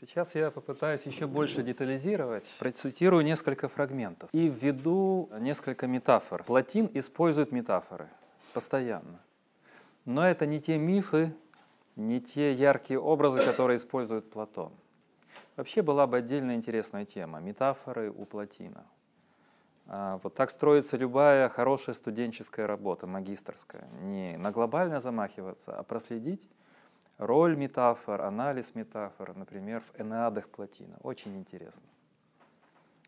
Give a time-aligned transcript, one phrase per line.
[0.00, 2.44] Сейчас я попытаюсь еще больше детализировать.
[2.58, 6.44] Процитирую несколько фрагментов и введу несколько метафор.
[6.44, 8.08] Платин использует метафоры
[8.52, 9.20] постоянно.
[10.04, 11.34] Но это не те мифы,
[11.96, 14.72] не те яркие образы, которые использует Платон.
[15.56, 18.84] Вообще была бы отдельная интересная тема– метафоры у Платина.
[19.86, 23.88] А, вот так строится любая хорошая студенческая работа, магистрская.
[24.02, 26.50] Не на глобально замахиваться, а проследить
[27.18, 30.96] роль метафор, анализ метафор, например, в Энеадах Платина.
[31.02, 31.86] Очень интересно.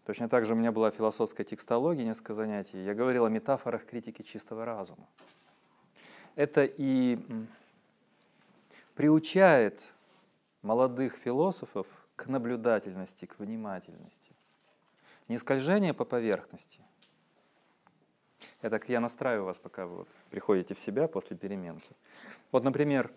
[0.06, 2.82] Точно так же у меня была философская текстология, несколько занятий.
[2.82, 5.06] Я говорил о метафорах критики чистого разума.
[6.34, 7.18] Это и
[8.94, 9.92] приучает
[10.62, 14.32] молодых философов к наблюдательности, к внимательности.
[15.28, 16.80] Не скольжение по поверхности.
[18.60, 21.90] Это так я настраиваю вас, пока вы вот приходите в себя после переменки.
[22.50, 23.12] Вот, например,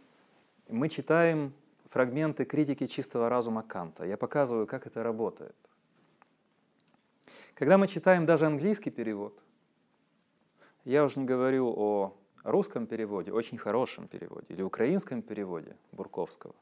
[0.71, 1.53] мы читаем
[1.85, 4.05] фрагменты критики чистого разума Канта.
[4.05, 5.55] Я показываю, как это работает.
[7.53, 9.37] Когда мы читаем даже английский перевод,
[10.85, 16.55] я уже не говорю о русском переводе, очень хорошем переводе, или украинском переводе Бурковского.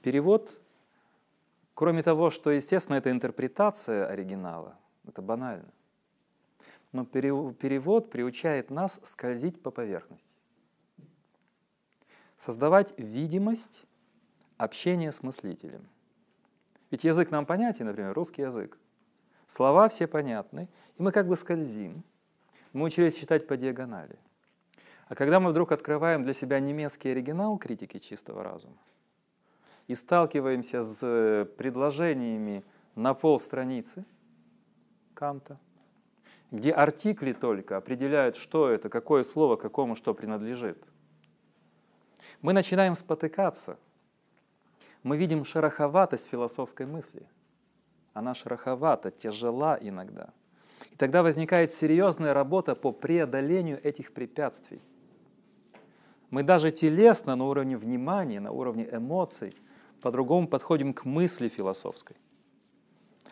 [0.00, 0.58] Перевод,
[1.74, 5.68] кроме того, что, естественно, это интерпретация оригинала, это банально,
[6.92, 10.29] но перевод приучает нас скользить по поверхности.
[12.40, 13.84] Создавать видимость
[14.56, 15.88] общения с мыслителем.
[16.90, 18.76] Ведь язык нам понятен, например, русский язык.
[19.46, 20.68] Слова все понятны,
[20.98, 22.02] и мы как бы скользим.
[22.72, 24.18] Мы учились читать по диагонали–
[25.10, 28.76] а когда мы вдруг открываем для себя немецкий оригинал критики чистого разума
[29.88, 32.62] и сталкиваемся с предложениями
[32.94, 34.04] на пол страницы
[35.14, 35.58] Канта,
[36.52, 40.78] где артикли только определяют, что это, какое слово какому что принадлежит,
[42.42, 43.78] мы начинаем спотыкаться.
[45.02, 47.22] Мы видим шероховатость философской мысли.
[48.12, 50.30] Она шероховата, тяжела иногда.
[50.90, 54.80] И тогда возникает серьезная работа по преодолению этих препятствий.
[56.30, 59.54] Мы даже телесно, на уровне внимания, на уровне эмоций,
[60.00, 62.16] по-другому подходим к мысли философской.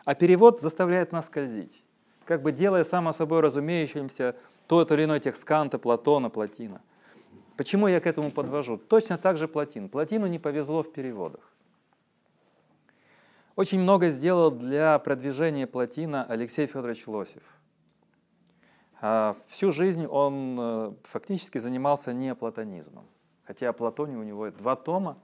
[0.05, 1.83] А перевод заставляет нас скользить,
[2.25, 4.37] как бы делая само собой разумеющимся
[4.67, 6.81] тот или иной текст Канта, Платона, Платина.
[7.59, 8.79] Почему я к этому подвожу?
[8.79, 9.91] Точно так же Платин.
[9.91, 11.53] Платину не повезло в переводах.
[13.55, 17.43] Очень много сделал для продвижения Платина Алексей Федорович Лосев–
[19.01, 23.07] а всю жизнь он э, фактически занимался неоплатонизмом.
[23.45, 25.19] Хотя о Платоне у него два тома.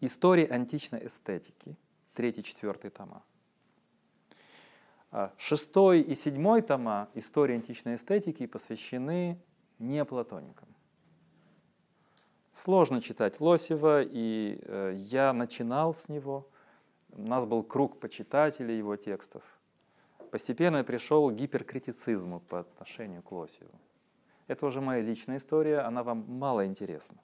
[0.00, 1.76] Истории античной эстетики,
[2.14, 3.22] третий, четвертый тома.
[5.10, 9.40] А шестой и седьмой тома истории античной эстетики посвящены
[9.78, 10.68] неоплатоникам.
[12.62, 16.48] Сложно читать Лосева, и э, я начинал с него.
[17.12, 19.42] У нас был круг почитателей его текстов–
[20.28, 23.70] постепенно я пришел к гиперкритицизму по отношению к Лосеву.
[24.46, 27.18] Это уже моя личная история, она вам мало интересна.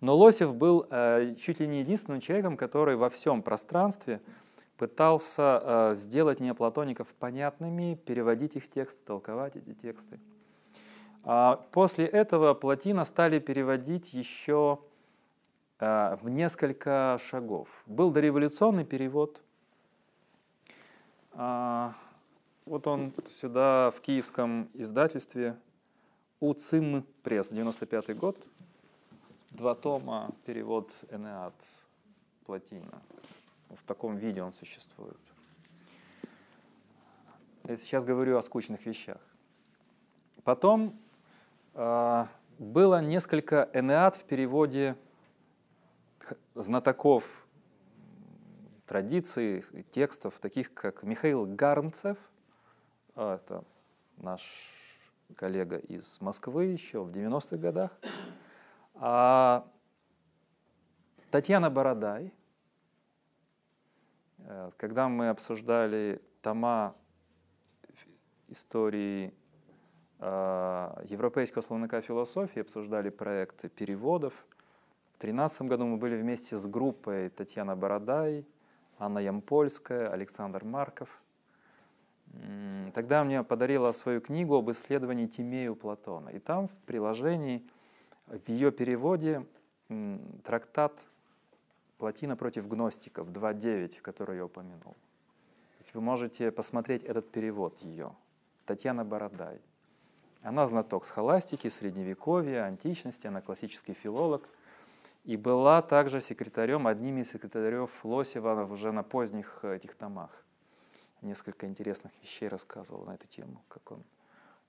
[0.00, 4.20] Но Лосев был э, чуть ли не единственным человеком, который во всем пространстве
[4.76, 10.18] пытался э, сделать неоплатоников понятными, переводить их тексты, толковать эти тексты.
[11.24, 14.80] А после этого Платина стали переводить еще
[15.78, 17.68] э, в несколько шагов.
[17.86, 19.40] Был дореволюционный перевод–
[21.34, 21.94] а,
[22.66, 25.56] вот он сюда в киевском издательстве
[26.40, 28.36] УЦИМ пресс, 95 год.
[29.50, 31.54] Два тома, перевод Энеад
[32.44, 33.00] Платина.
[33.70, 35.18] В таком виде он существует.
[37.64, 39.20] Я сейчас говорю о скучных вещах.
[40.44, 40.98] Потом
[41.74, 44.96] было несколько Энеад в переводе
[46.54, 47.24] знатоков
[48.86, 52.18] традиций, текстов, таких как Михаил Гарнцев,
[53.14, 53.64] а, это
[54.18, 54.42] наш
[55.34, 57.98] коллега из Москвы еще в 90-х годах,
[58.94, 59.66] а
[61.30, 62.34] Татьяна Бородай,
[64.38, 66.94] э, когда мы обсуждали тома
[68.48, 69.41] истории а,
[70.22, 74.32] европейского словника философии, обсуждали проекты переводов.
[75.14, 78.46] В 2013 году мы были вместе с группой Татьяна Бородай,
[78.98, 81.08] Анна Ямпольская, Александр Марков.
[82.94, 86.28] Тогда мне подарила свою книгу об исследовании Тимею Платона.
[86.30, 87.66] И там в приложении,
[88.26, 89.44] в ее переводе,
[90.44, 90.92] трактат
[91.98, 94.96] Платина против гностиков 2.9, который я упомянул.
[95.94, 98.12] Вы можете посмотреть этот перевод ее.
[98.66, 99.60] Татьяна Бородай.
[100.42, 104.48] Она знаток схоластики, средневековья, античности, она классический филолог.
[105.24, 110.30] И была также секретарем, одним из секретарев Лосева уже на поздних э, этих томах.
[111.20, 114.02] Несколько интересных вещей рассказывал на эту тему, как он,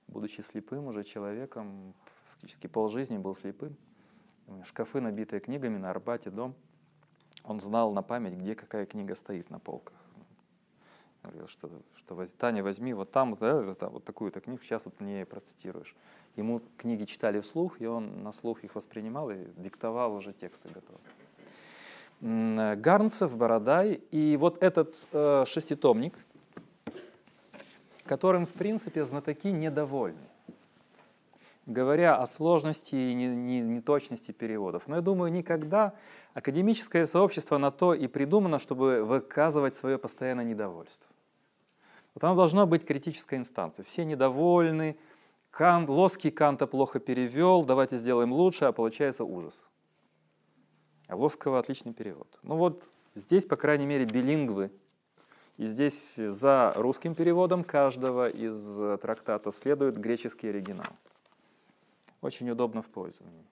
[0.06, 1.92] будучи слепым уже человеком,
[2.30, 3.76] фактически полжизни был слепым,
[4.64, 6.54] шкафы, набитые книгами на Арбате, дом,
[7.42, 10.03] он знал на память, где какая книга стоит на полках.
[11.24, 15.94] Говорил, что, что Таня, возьми вот там, да, вот такую-то книгу, сейчас вот мне процитируешь.
[16.36, 21.00] Ему книги читали вслух, и он на слух их воспринимал и диктовал уже тексты готовы.
[22.20, 24.00] Гарнцев, Бородай.
[24.10, 26.14] И вот этот э, шеститомник,
[28.04, 30.18] которым, в принципе, знатоки недовольны,
[31.66, 34.84] говоря о сложности и неточности переводов.
[34.86, 35.94] Но я думаю, никогда
[36.34, 41.06] академическое сообщество на то и придумано, чтобы выказывать свое постоянное недовольство.
[42.14, 43.84] Вот оно должно быть критической инстанцией.
[43.84, 44.96] Все недовольны,
[45.50, 49.62] Кант, Лоский Канта плохо перевел, давайте сделаем лучше, а получается ужас.
[51.08, 52.38] А Лоского отличный перевод.
[52.42, 54.70] Ну вот здесь, по крайней мере, билингвы.
[55.56, 60.92] И здесь за русским переводом каждого из трактатов следует греческий оригинал.
[62.20, 63.44] Очень удобно в пользовании.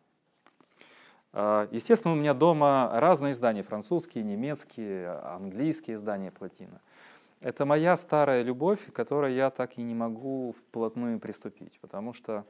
[1.33, 6.81] А, естественно, у меня дома разные издания, французские, немецкие, английские издания Платина.
[7.43, 12.47] Это моя старая любовь, к которой я так и не могу вплотную приступить, потому что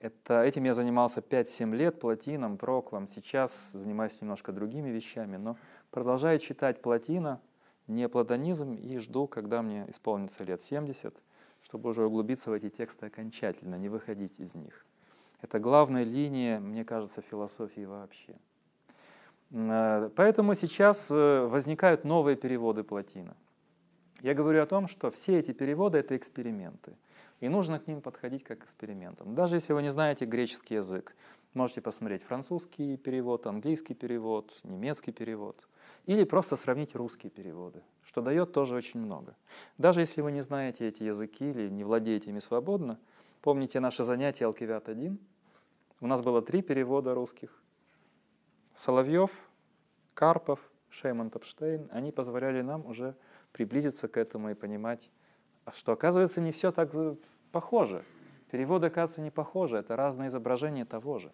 [0.00, 3.08] это, этим я занимался 5-7 лет, платином, проклом.
[3.08, 5.58] Сейчас занимаюсь немножко другими вещами, но
[5.90, 7.42] продолжаю читать платина,
[7.88, 11.14] не платонизм, и жду, когда мне исполнится лет 70,
[11.62, 14.86] чтобы уже углубиться в эти тексты окончательно, не выходить из них.
[15.42, 18.34] Это главная линия, мне кажется, философии вообще.
[19.50, 23.36] Э, поэтому сейчас э, возникают новые переводы платина.
[24.22, 26.96] Я говорю о том, что все эти переводы— это эксперименты.
[27.40, 29.34] И нужно к ним подходить как к экспериментам.
[29.34, 31.14] Даже если вы не знаете греческий язык,
[31.52, 35.68] можете посмотреть французский перевод, английский перевод, немецкий перевод.
[36.06, 39.36] Или просто сравнить русские переводы, что дает тоже очень много.
[39.76, 42.98] Даже если вы не знаете эти языки или не владеете ими свободно,
[43.42, 45.18] помните наше занятие Алкивиат-1?
[46.00, 47.62] У нас было три перевода русских.
[48.74, 49.30] Соловьев,
[50.14, 50.60] Карпов,
[50.90, 53.14] Шейман Топштейн, они позволяли нам уже
[53.56, 55.10] приблизиться к этому и понимать,
[55.64, 56.90] а что оказывается не все так
[57.52, 58.04] похоже.
[58.50, 61.32] Переводы, оказывается, не похожи, это разные изображения того же.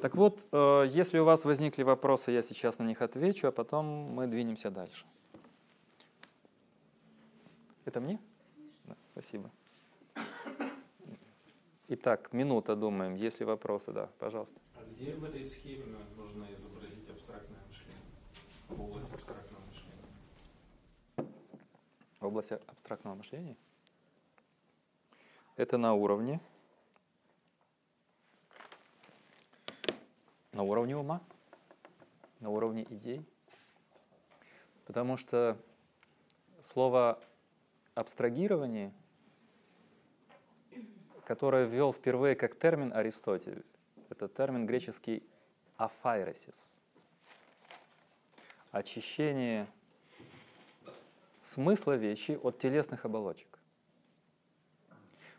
[0.00, 3.84] Так вот, э, если у вас возникли вопросы, я сейчас на них отвечу, а потом
[3.86, 5.04] мы двинемся дальше.
[7.84, 8.20] Это мне?
[8.84, 9.50] Да, спасибо.
[11.88, 13.16] Итак, минута думаем.
[13.16, 13.90] Есть ли вопросы?
[13.90, 14.54] Да, пожалуйста.
[14.76, 17.98] А где в этой схеме можно изобразить абстрактное мышление?
[18.68, 19.49] В области абстрактного
[22.20, 23.56] в области абстрактного мышления,
[25.56, 26.40] это на уровне,
[30.52, 31.20] на уровне ума,
[32.40, 33.24] на уровне идей.
[34.84, 35.56] Потому что
[36.62, 37.18] слово
[37.94, 38.92] абстрагирование,
[41.24, 43.64] которое ввел впервые как термин Аристотель,
[44.08, 45.22] это термин греческий
[45.76, 46.60] афайресис,
[48.72, 49.66] очищение
[51.50, 53.58] смысла вещи от телесных оболочек.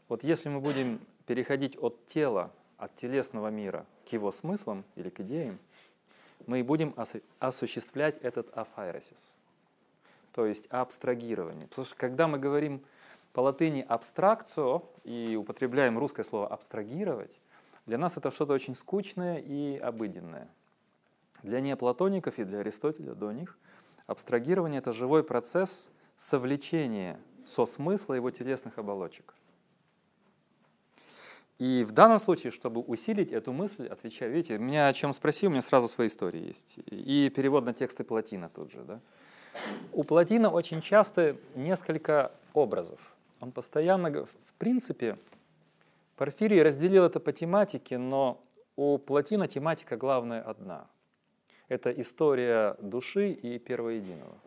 [0.09, 5.21] Вот если мы будем переходить от тела, от телесного мира к его смыслам или к
[5.21, 5.57] идеям,
[6.47, 6.93] мы и будем
[7.39, 9.31] осуществлять этот афайросис,
[10.33, 11.67] то есть абстрагирование.
[11.67, 12.81] Потому что когда мы говорим
[13.31, 17.31] по латыни абстракцио и употребляем русское слово абстрагировать,
[17.86, 20.50] для нас это что-то очень скучное и обыденное.
[21.41, 23.57] Для неоплатоников и для Аристотеля до них
[24.07, 29.34] абстрагирование— это живой процесс— совлечение со смысла его телесных оболочек.
[31.62, 35.51] И в данном случае, чтобы усилить эту мысль, отвечаю, видите, меня о чем спросил, у
[35.51, 36.80] меня сразу свои истории есть.
[36.88, 38.82] И перевод на тексты Платина тут же.
[38.84, 39.00] Да?
[39.94, 43.00] У Платина очень часто несколько образов.
[43.39, 45.20] Он постоянно, в принципе,
[46.15, 48.44] Порфирий разделил это по тематике, но
[48.75, 50.88] у Платина тематика главная одна.
[51.68, 54.38] Это история души и первоединого.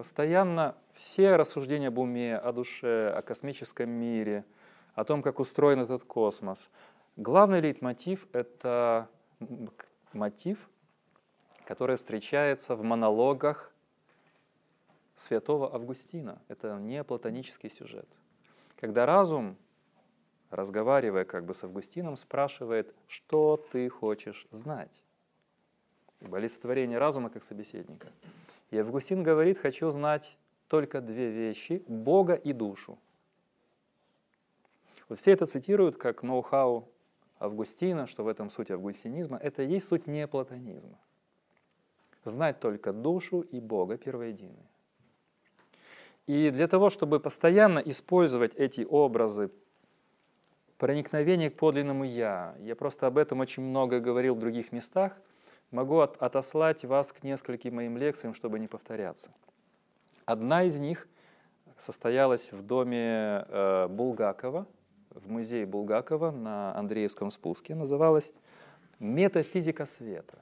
[0.00, 4.46] Постоянно все рассуждения об уме, о душе, о космическом мире,
[4.94, 6.70] о том, как устроен этот космос.
[7.16, 9.10] Главный лейтмотив— это
[10.14, 10.70] мотив,
[11.66, 13.70] который встречается в монологах
[15.16, 16.40] святого Августина.
[16.48, 18.08] Это не платонический сюжет.
[18.76, 19.58] Когда разум,
[20.48, 25.02] разговаривая как бы с Августином, спрашивает, что ты хочешь знать.
[26.22, 28.08] Олицетворение разума как собеседника.
[28.70, 30.36] И Августин говорит, хочу знать
[30.68, 32.98] только две вещи– Бога и душу.
[35.08, 36.88] Вот все это цитируют как ноу-хау
[37.40, 40.98] Августина, что в этом суть августинизма, это и есть суть неоплатонизма.
[42.24, 44.68] Знать только душу и Бога первоединый.
[46.26, 49.50] И для того, чтобы постоянно использовать эти образы
[50.76, 55.18] проникновения к подлинному «я», я просто об этом очень много говорил в других местах,
[55.70, 59.30] могу от, отослать вас к нескольким моим лекциям, чтобы не повторяться.
[60.24, 61.08] Одна из них
[61.78, 64.66] состоялась в доме э, Булгакова,
[65.10, 68.32] в музее Булгакова на Андреевском спуске, называлась
[68.98, 70.38] «Метафизика света».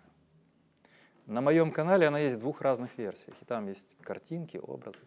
[1.26, 4.98] На моем канале она есть в двух разных версиях, и там есть картинки, образы.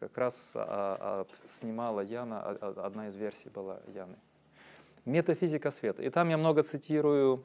[0.00, 1.26] Как раз а, а,
[1.60, 4.16] снимала Яна, а, а одна из версий была Яны.
[5.04, 6.02] Метафизика света.
[6.02, 7.44] И там я много цитирую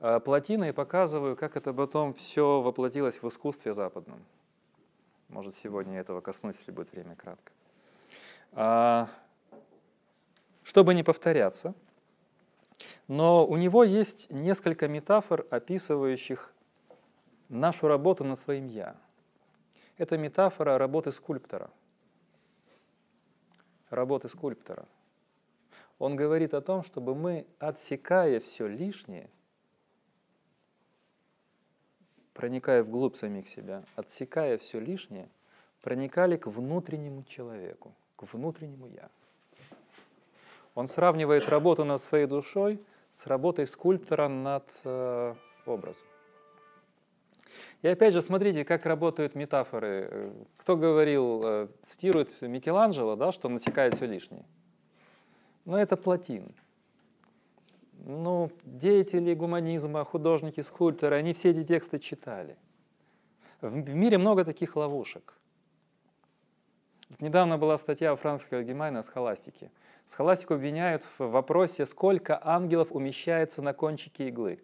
[0.00, 4.24] а, Платина и показываю, как это потом все воплотилось в искусстве западном.
[5.28, 7.52] Может, сегодня этого коснусь, если будет время кратко.
[8.52, 9.08] А,
[10.62, 11.74] чтобы не повторяться,
[13.08, 16.52] но у него есть несколько метафор, описывающих
[17.48, 18.96] нашу работу над своим «я».
[19.96, 21.70] Это метафора работы скульптора.
[23.90, 24.86] Работы скульптора.
[25.98, 29.28] Он говорит о том, чтобы мы, отсекая все лишнее,
[32.38, 35.28] проникая вглубь самих себя, отсекая все лишнее,
[35.82, 39.08] проникали к внутреннему человеку, к внутреннему «я».
[40.76, 42.80] Он сравнивает работу над своей душой
[43.10, 45.34] с работой скульптора над э,
[45.66, 46.04] образом.
[47.82, 50.32] И опять же, смотрите, как работают метафоры.
[50.58, 54.44] Кто говорил, э, цитирует Микеланджело, да, что он насекает все лишнее?
[55.64, 56.54] Ну, это Платин.
[58.10, 62.56] Ну, деятели гуманизма, художники, скульпторы, они все эти тексты читали.
[63.60, 65.34] В мире много таких ловушек.
[67.20, 69.70] Недавно была статья у Франка Альгемайна о схоластике.
[70.06, 74.62] Схоластику обвиняют в вопросе, сколько ангелов умещается на кончике иглы.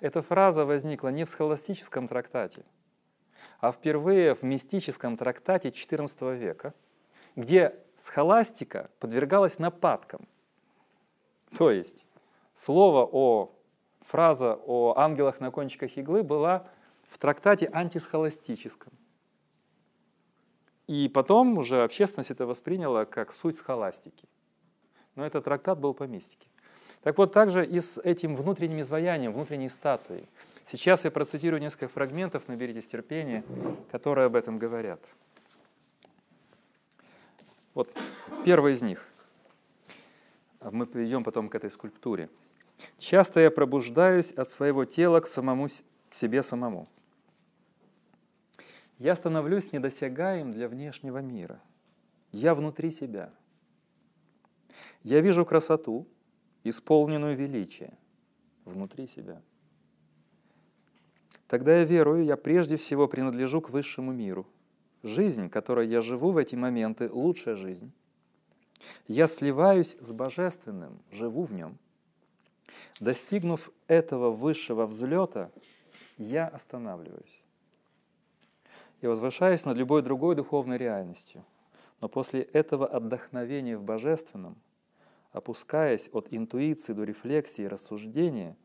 [0.00, 2.66] Эта фраза возникла не в схоластическом трактате,
[3.60, 6.74] а впервые в мистическом трактате XIV века,
[7.36, 10.28] где схоластика подвергалась нападкам.
[11.58, 12.06] То есть
[12.52, 13.52] слово о,
[14.00, 16.66] фраза о ангелах на кончиках иглы была
[17.08, 18.92] в трактате антисхоластическом.
[20.86, 24.28] И потом уже общественность это восприняла как суть схоластики.
[25.14, 26.48] Но этот трактат был по мистике.
[27.02, 30.28] Так вот, также и с этим внутренним изваянием, внутренней статуей.
[30.64, 33.42] Сейчас я процитирую несколько фрагментов, наберитесь терпения,
[33.90, 35.00] которые об этом говорят.
[37.74, 37.88] Вот
[38.44, 39.09] первый из них.
[40.60, 42.28] Мы перейдем потом к этой скульптуре.
[42.98, 45.68] «Часто я пробуждаюсь от своего тела к, самому,
[46.08, 46.88] к себе самому.
[48.98, 51.60] Я становлюсь недосягаем для внешнего мира.
[52.32, 53.32] Я внутри себя.
[55.02, 56.06] Я вижу красоту,
[56.64, 57.92] исполненную величия
[58.64, 59.40] внутри себя.
[61.48, 64.46] Тогда я верую, я прежде всего принадлежу к высшему миру.
[65.02, 67.90] Жизнь, которой я живу в эти моменты, лучшая жизнь.
[69.08, 71.78] Я сливаюсь с Божественным, живу в нем.
[73.00, 75.50] Достигнув этого высшего взлета,
[76.16, 77.42] я останавливаюсь.
[79.02, 81.44] Я возвышаюсь над любой другой духовной реальностью.
[82.00, 84.56] Но после этого отдохновения в Божественном–
[85.32, 88.56] опускаясь от интуиции до рефлексии и рассуждения,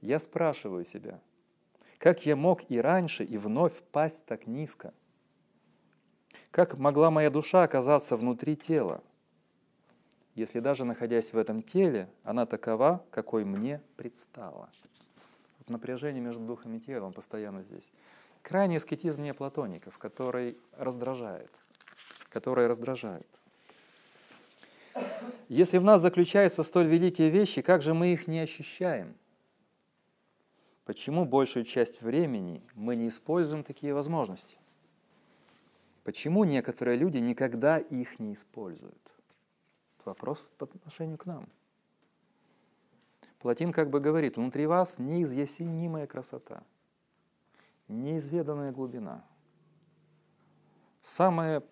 [0.00, 1.20] я спрашиваю себя,
[1.98, 4.94] как я мог и раньше, и вновь пасть так низко?
[6.50, 9.02] Как могла моя душа оказаться внутри тела,
[10.38, 14.70] если даже находясь в этом теле, она такова, какой мне предстала?
[15.58, 17.90] Вот напряжение между духом и телом постоянно здесь.
[18.42, 21.50] Крайний аскетизм неоплатоников, который раздражает,
[22.30, 23.26] который раздражает.
[25.48, 29.14] Если в нас заключаются столь великие вещи, как же мы их не ощущаем?
[30.84, 34.56] Почему большую часть времени мы не используем такие возможности?
[36.04, 39.17] Почему некоторые люди никогда их не используют?
[40.08, 41.46] Вопрос по отношению к нам.
[43.40, 46.62] Платин как бы говорит, внутри вас неизъяснимая красота,
[47.88, 49.22] неизведанная глубина.
[51.02, 51.62] Самое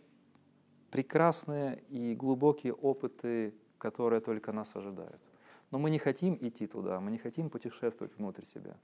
[0.91, 5.23] прекрасные и глубокие опыты, которые только нас ожидают.
[5.71, 8.77] Но мы не хотим идти туда, мы не хотим путешествовать внутрь себя.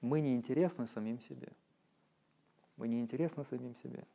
[0.00, 1.52] Мы не интересны самим себе.
[2.78, 4.06] Мы не интересны самим себе.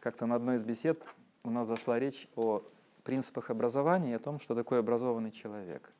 [0.00, 1.02] Как-то на одной из бесед
[1.44, 2.62] у нас зашла речь о
[3.04, 5.92] принципах образования и о том, что такое образованный человек.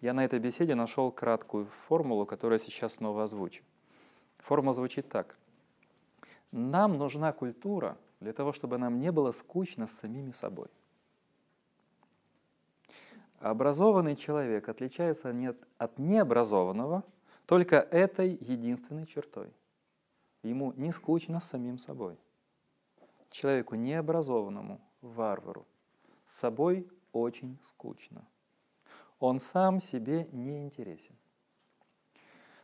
[0.00, 3.62] Я на этой беседе нашел краткую формулу, которую я сейчас снова озвучу.
[4.38, 5.36] Формула звучит так.
[6.50, 10.68] Нам нужна культура для того, чтобы нам не было скучно с самими собой.
[13.38, 15.34] Образованный человек отличается
[15.78, 17.04] от необразованного
[17.46, 19.52] только этой единственной чертой.
[20.42, 22.18] Ему не скучно с самим собой.
[23.30, 25.66] Человеку необразованному, варвару,
[26.26, 28.26] с собой очень скучно.
[29.18, 31.14] Он сам себе не интересен.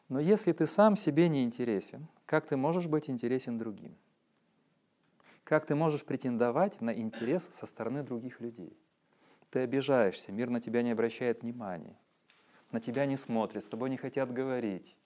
[0.09, 3.97] Но если ты сам себе не интересен, как ты можешь быть интересен другим?
[5.45, 8.77] Как ты можешь претендовать на интерес со стороны других людей?
[9.51, 11.97] Ты обижаешься, мир на тебя не обращает внимания,
[12.73, 14.97] на тебя не смотрят, с тобой не хотят говорить,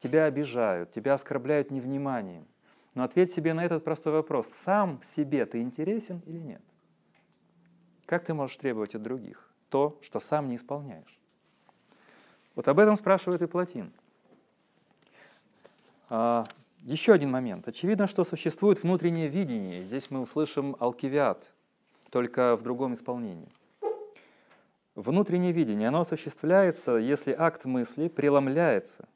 [0.00, 2.46] тебя обижают, тебя оскорбляют невниманием.
[2.94, 4.48] Но ответь себе на этот простой вопрос.
[4.64, 6.62] Сам себе ты интересен или нет?
[8.06, 11.18] Как ты можешь требовать от других то, что сам не исполняешь?
[12.54, 13.92] Вот об этом спрашивает и Платин.
[16.08, 16.44] А,
[16.82, 17.66] еще один момент.
[17.66, 19.82] Очевидно, что существует внутреннее видение.
[19.82, 21.52] Здесь мы услышим алкивиат,
[22.10, 23.48] только в другом исполнении.
[24.94, 29.08] Внутреннее видение, оно осуществляется, если акт мысли преломляется,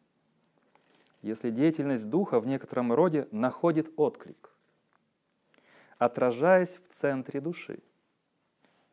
[1.23, 4.51] если деятельность духа в некотором роде находит отклик,
[5.99, 7.81] отражаясь в центре души.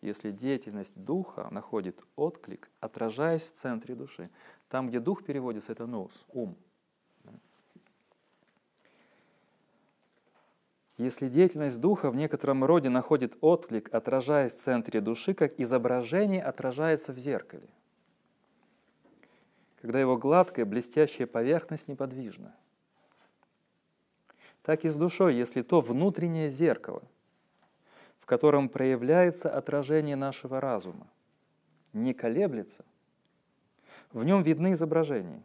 [0.02, 4.30] Если деятельность духа находит отклик, отражаясь в центре души.
[4.70, 6.56] Там, где дух переводится, это нос, ум.
[10.98, 17.12] Если деятельность духа в некотором роде находит отклик, отражаясь в центре души, как изображение отражается
[17.12, 17.68] в зеркале,
[19.86, 22.56] когда его гладкая, блестящая поверхность неподвижна.
[24.64, 27.04] Так и с душой, если то внутреннее зеркало,
[28.20, 31.06] в котором проявляется отражение нашего разума,
[31.94, 32.84] не колеблется,
[34.12, 35.44] в нем видны изображения.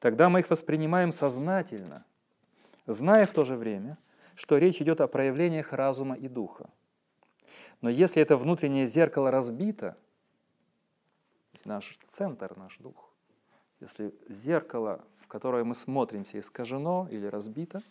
[0.00, 2.04] Тогда мы их воспринимаем сознательно,
[2.86, 3.96] зная в то же время–
[4.34, 6.70] что речь идет о проявлениях разума и духа.
[7.80, 9.96] Но если это внутреннее зеркало разбито,
[11.64, 13.11] наш центр, наш дух,
[13.82, 17.82] если зеркало, в которое мы смотримся, искажено или разбито,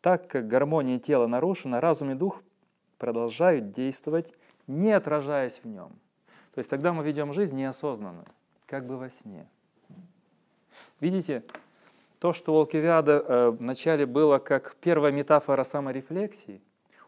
[0.00, 2.42] так как гармония тела нарушена, разум и дух
[2.98, 4.34] продолжают действовать,
[4.66, 5.90] не отражаясь в нем.
[6.54, 8.24] То есть тогда мы ведем жизнь неосознанно,
[8.66, 9.46] как бы во сне.
[11.00, 11.44] Видите,
[12.18, 16.60] то, что у Алкивиада э, вначале было как первая метафора саморефлексии,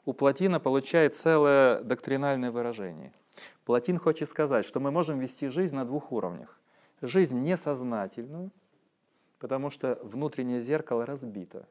[0.05, 3.13] у Платина получает целое доктринальное выражение.
[3.65, 6.59] Платин хочет сказать, что мы можем вести жизнь на двух уровнях.
[7.07, 8.51] Жизнь несознательную,
[9.39, 11.69] потому что внутреннее зеркало разбито.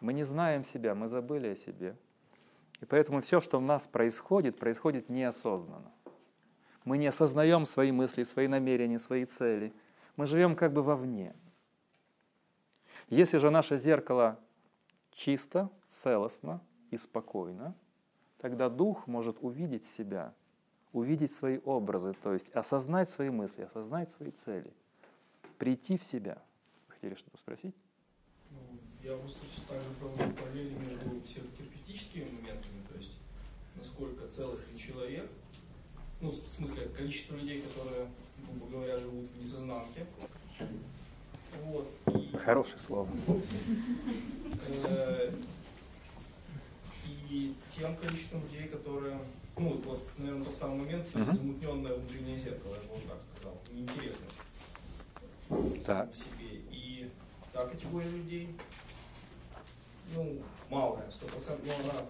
[0.00, 1.96] Мы не знаем себя, мы забыли о себе.
[2.80, 5.92] И поэтому все, что в нас происходит, происходит неосознанно.
[6.86, 9.74] Мы не осознаем свои мысли, свои намерения, свои цели.
[10.16, 11.34] Мы живем как бы вовне.
[13.10, 14.40] Если же наше зеркало
[15.10, 17.74] чисто, целостно и спокойно,
[18.38, 20.32] тогда дух может увидеть себя,
[20.92, 24.72] увидеть свои образы, то есть осознать свои мысли, осознать свои цели,
[25.58, 26.42] прийти в себя.
[26.88, 27.74] Хотели что-то спросить?
[28.50, 28.58] Ну,
[29.02, 33.18] я просто также проводил параллели между психотерапевтическими моментами, то есть
[33.76, 35.30] насколько целостный человек,
[36.20, 38.08] ну, в смысле, количество людей, которые,
[38.46, 40.06] грубо говоря, живут в несознанке,
[41.64, 41.88] вот.
[42.06, 43.08] И, Хорошее слово.
[44.84, 45.32] Э,
[47.28, 49.18] и тем количеством людей, которые,
[49.56, 51.32] ну вот, наверное, тот самый момент, uh-huh.
[51.32, 54.26] замутненное внутреннее зеркало, я бы вот так сказал, неинтересно
[55.86, 56.10] так.
[56.14, 56.60] себе.
[56.70, 57.10] И
[57.52, 58.56] та категория людей,
[60.14, 60.38] ну,
[60.70, 62.06] малая, сто процентов, но она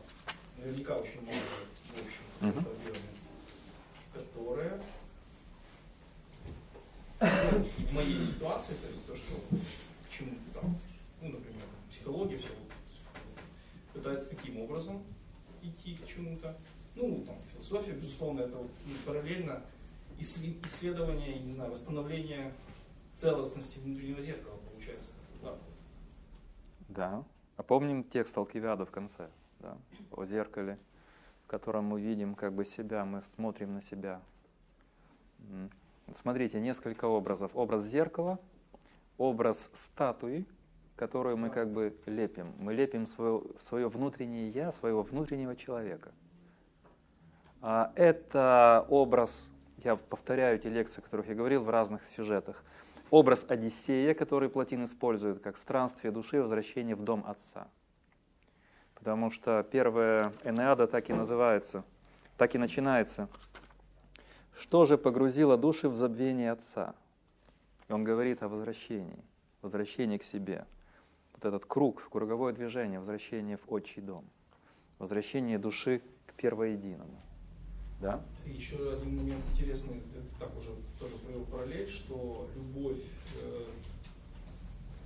[0.58, 1.40] наверняка очень малая,
[1.96, 2.96] в общем, uh-huh.
[4.14, 4.80] которая
[7.20, 10.76] в моей ситуации, то есть то, что к чему там,
[11.20, 12.48] ну, например, психология все
[13.92, 15.02] пытается таким образом
[15.62, 16.56] идти к чему-то.
[16.94, 19.62] Ну, там, философия, безусловно, это вот, ну, параллельно
[20.18, 22.52] исследование, не знаю, восстановление
[23.16, 25.10] целостности внутреннего зеркала, получается.
[25.42, 25.58] Да.
[26.88, 27.24] Да.
[27.56, 29.28] А помним текст Алкивиада в конце,
[29.60, 29.76] да,
[30.10, 30.78] о зеркале,
[31.44, 34.20] в котором мы видим как бы себя, мы смотрим на себя.
[36.14, 37.52] Смотрите, несколько образов.
[37.54, 38.38] Образ зеркала,
[39.18, 40.46] образ статуи,
[40.96, 42.52] которую мы как бы лепим.
[42.58, 46.12] Мы лепим свое, свое внутреннее «я», своего внутреннего человека.
[47.62, 49.48] А это образ,
[49.78, 52.62] я повторяю те лекции, о которых я говорил в разных сюжетах,
[53.10, 57.68] образ Одиссея, который Платин использует как странствие души и возвращение в дом отца.
[58.94, 61.84] Потому что первая Энеада так и называется,
[62.36, 63.28] так и начинается–
[64.62, 66.94] что же погрузило души в забвение Отца?
[67.88, 69.18] И он говорит о возвращении,
[69.60, 70.66] возвращении к себе.
[71.34, 74.24] Вот этот круг, круговое движение, возвращение в отчий дом,
[74.98, 77.20] возвращение души к первоединому.
[78.02, 78.20] Да?
[78.44, 80.02] Еще один момент интересный,
[80.36, 82.98] так уже тоже провел параллель, что любовь
[83.40, 83.66] э,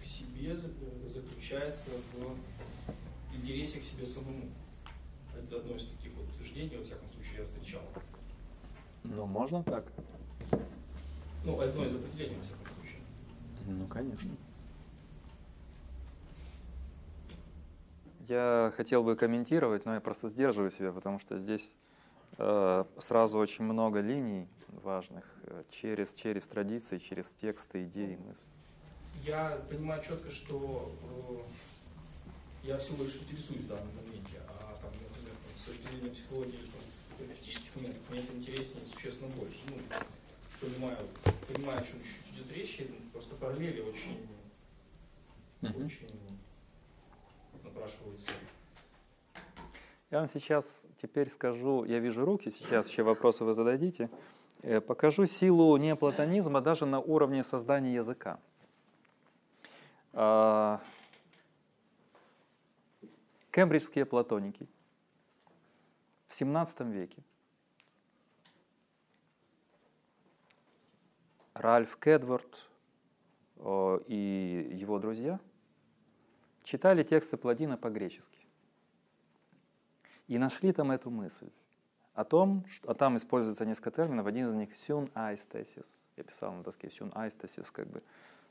[0.01, 4.45] к себе заключается в интересе к себе самому.
[5.37, 7.83] Это одно из таких вот утверждений, во всяком случае, я встречал.
[9.05, 9.85] Ну, можно так.
[11.45, 13.01] Ну, одно из определений, во всяком случае.
[13.67, 14.31] Ну, конечно.
[18.27, 21.77] Я хотел бы комментировать, но я просто сдерживаю себя, потому что здесь
[22.37, 28.45] сразу очень много линий важных э, через, через традиции, через тексты, идеи, мысли.
[29.25, 30.93] Я понимаю четко, что
[32.63, 36.15] э, я всего лишь интересуюсь в данном моменте, а там, например, там, с точки зрения
[36.15, 36.71] психологии или
[37.19, 39.61] терапевтических моментов мне это интереснее существенно больше.
[39.69, 39.77] Ну,
[40.61, 40.99] понимаю,
[41.53, 42.81] понимаю, о чем чуть идет речь,
[43.13, 44.27] просто параллели очень,
[45.63, 45.87] mm-hmm.
[45.87, 46.21] очень
[47.65, 48.29] напрашиваются.
[50.11, 54.09] Я вам сейчас теперь скажу, я вижу руки, сейчас еще вопросы вы зададите.
[54.63, 58.39] Э, покажу силу неоплатонизма даже на уровне создания языка.
[60.13, 60.81] А,
[63.51, 64.69] кембриджские платоники
[66.29, 67.23] в 17 веке.
[71.55, 72.69] Ральф Кедворд
[74.07, 75.41] и его друзья–
[76.67, 78.36] читали тексты Пладина по-гречески
[80.29, 81.51] и нашли там эту мысль
[82.15, 85.87] о том, что а там используется несколько терминов, один из них сюн айстесис,
[86.17, 88.03] я писал на доске сюн айстесис, как бы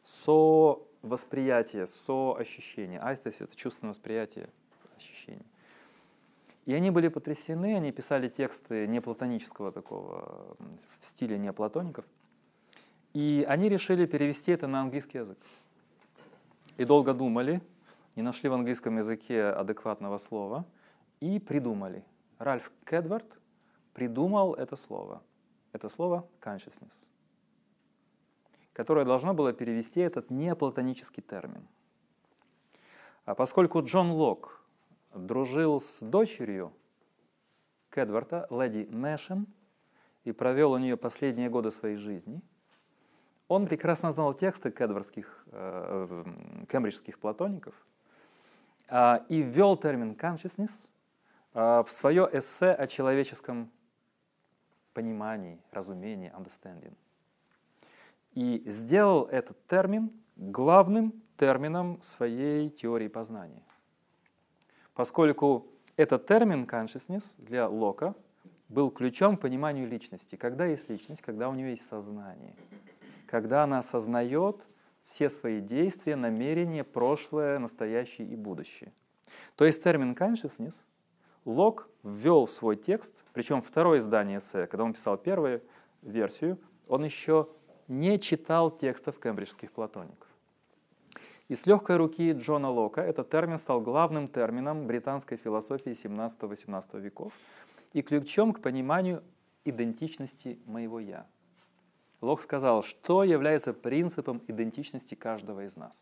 [0.03, 2.99] со восприятие, со ощущение.
[2.99, 4.49] Айстесис— это чувственное восприятие
[4.95, 5.45] ощущений.
[6.65, 10.55] И они были потрясены, они писали тексты неплатонического такого,
[10.99, 12.05] в стиле неоплатоников,
[13.13, 15.37] и они решили перевести это на английский язык.
[16.77, 17.61] И долго думали,
[18.15, 20.65] не нашли в английском языке адекватного слова
[21.19, 22.03] и придумали.
[22.37, 23.25] Ральф Кедвард
[23.93, 25.21] придумал это слово.
[25.71, 26.91] Это слово consciousness,
[28.73, 31.67] которое должно было перевести этот неоплатонический термин.
[33.25, 34.63] А поскольку Джон Лок
[35.13, 36.71] дружил с дочерью
[37.89, 39.47] Кедварда, леди Нэшем,
[40.23, 42.41] и провел у нее последние годы своей жизни,
[43.47, 47.75] он прекрасно знал тексты кедвардских, э, э кембриджских платоников–
[48.87, 50.71] а, и ввел термин consciousness
[51.55, 53.71] в свое эссе о человеческом
[54.93, 56.93] понимании, разумении, understanding.
[58.33, 63.63] И сделал этот термин главным термином своей теории познания.
[64.93, 68.15] Поскольку этот термин consciousness для Лока
[68.67, 70.35] был ключом к пониманию личности.
[70.35, 72.53] Когда есть личность, когда у нее есть сознание.
[73.27, 74.67] Когда она осознает
[75.05, 78.91] все свои действия, намерения, прошлое, настоящее и будущее.
[79.55, 80.75] То есть термин consciousness
[81.45, 85.61] Лок ввел в свой текст, причем второе издание эссе, когда он писал первую
[86.01, 87.47] версию, он еще
[87.87, 90.27] не читал текстов кембриджских платоников.
[91.47, 97.33] И с легкой руки Джона Лока этот термин стал главным термином британской философии 17-18 веков
[97.93, 99.23] и ключом к пониманию
[99.63, 101.27] идентичности моего «я».
[102.21, 105.93] Лок сказал, что является принципом идентичности каждого из нас.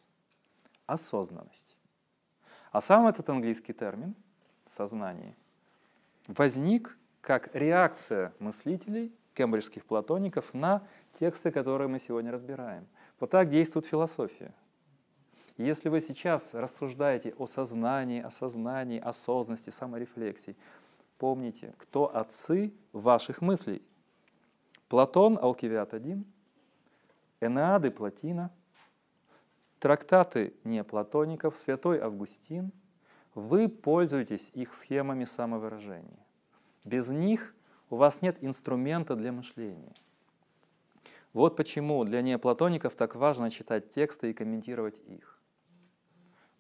[0.86, 1.78] Осознанность.
[2.72, 4.16] А сам этот английский термин
[4.74, 5.36] «сознание»
[6.28, 10.86] возник как реакция мыслителей, кембриджских платоников, на
[11.20, 12.86] тексты, которые мы сегодня разбираем.
[13.20, 14.54] Вот так действует философия.
[15.58, 20.56] Если вы сейчас рассуждаете о сознании, осознании, осознанности, саморефлексии,
[21.18, 23.82] помните, кто отцы ваших мыслей–
[24.94, 26.24] Платон, Алкивиад 1,
[27.42, 28.52] Энеады Платина,
[29.80, 32.72] трактаты неоплатоников, Святой Августин,
[33.36, 36.26] вы пользуетесь их схемами самовыражения.
[36.84, 37.56] Без них
[37.90, 39.94] у вас нет инструмента для мышления.
[41.34, 45.40] Вот почему для неоплатоников так важно читать тексты и комментировать их.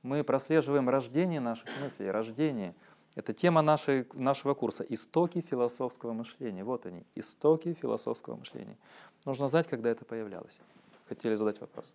[0.01, 2.75] Мы прослеживаем рождение наших мыслей, рождение–
[3.15, 6.63] это тема нашей, нашего курса «Истоки философского мышления».
[6.63, 8.77] Вот они, истоки философского мышления.
[9.25, 10.59] Нужно знать, когда это появлялось.
[11.07, 11.93] Хотели задать вопрос.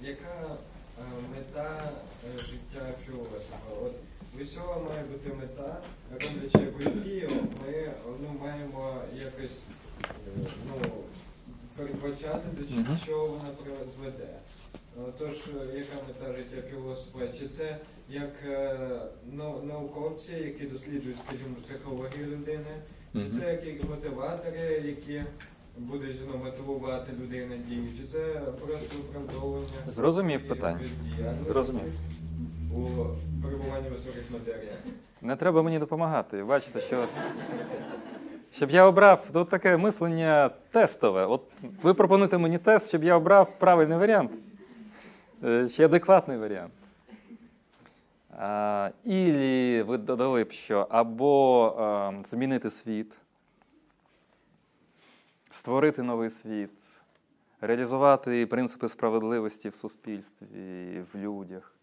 [0.00, 0.56] Яка
[1.34, 1.90] мета
[2.38, 3.56] життя філософа?
[3.82, 3.92] От
[4.40, 5.76] у всього має бути мета,
[6.12, 9.60] роблячи якусь дію, ми ну, маємо якось
[10.66, 10.90] ну,
[11.76, 14.28] передбачати, до чого вона призведе.
[15.18, 15.30] Тож,
[15.74, 17.28] яка мета життя філософа?
[17.38, 17.76] Чи це
[18.08, 18.32] як
[19.62, 22.82] науковці, які досліджують, скажімо, психологію людини,
[23.12, 25.24] чи це як мотиватори, які
[25.78, 28.18] будуть ну, мотивувати людей на дію, чи це
[28.66, 29.66] просто виправдовування?
[29.86, 30.80] Зрозумів питання.
[31.42, 31.92] Зрозумів.
[32.74, 32.80] У
[33.42, 34.78] перебуванні в високих матеріях.
[35.22, 36.44] Не треба мені допомагати.
[36.44, 37.04] Бачите, що
[38.52, 41.26] щоб я обрав, тут таке мислення тестове.
[41.26, 41.42] От
[41.82, 44.30] ви пропонуєте мені тест, щоб я обрав правильний варіант,
[45.44, 46.72] е, чи адекватний варіант.
[48.38, 53.12] А, Ілі ви додали б що або а, змінити світ,
[55.49, 56.71] створити новий світ,
[57.61, 61.73] реалізувати принципи справедливості в суспільстві, в людях.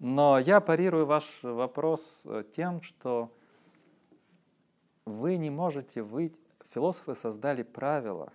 [0.00, 3.30] Но я парирую ваш вопрос э, тем, что
[5.06, 6.32] вы не можете вы
[6.74, 8.32] Философы создали правила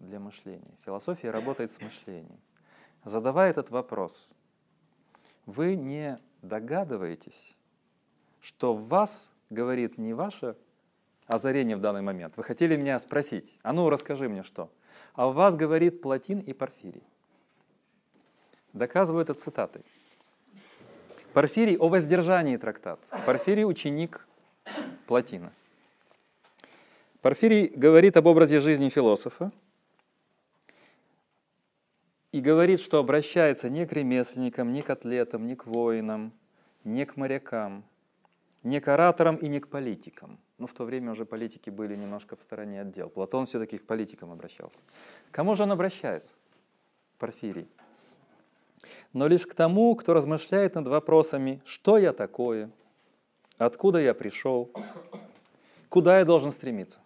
[0.00, 0.74] для мышления.
[0.84, 2.40] Философия работает с мышлением.
[3.04, 4.28] Задавая этот вопрос,
[5.44, 7.54] вы не догадываетесь,
[8.40, 10.56] что в вас говорит не ваше
[11.31, 12.35] озарение в данный момент.
[12.37, 14.69] Вы хотели меня спросить, а ну расскажи мне что.
[15.13, 17.03] А в вас говорит Платин и Порфирий.
[18.73, 19.83] Доказываю это цитатой.
[21.33, 22.99] Порфирий о воздержании трактат.
[23.25, 24.27] Порфирий ученик
[25.07, 25.51] Платина.
[27.21, 29.51] Порфирий говорит об образе жизни философа
[32.31, 36.33] и говорит, что обращается не к ремесленникам, не к атлетам, не к воинам,
[36.83, 37.83] не к морякам,
[38.63, 40.39] не к ораторам и не к политикам.
[40.61, 43.09] Но в то время уже политики были немножко в стороне от дел.
[43.09, 44.77] Платон все-таки к политикам обращался.
[45.31, 46.35] Кому же он обращается?
[47.17, 47.67] Порфирий.
[49.11, 52.69] Но лишь к тому, кто размышляет над вопросами, что я такое,
[53.57, 54.69] откуда я пришел,
[55.89, 56.99] куда я должен стремиться.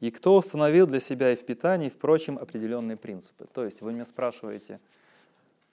[0.00, 3.46] И кто установил для себя и в питании, и в прочем определенные принципы.
[3.54, 4.80] То есть вы меня спрашиваете,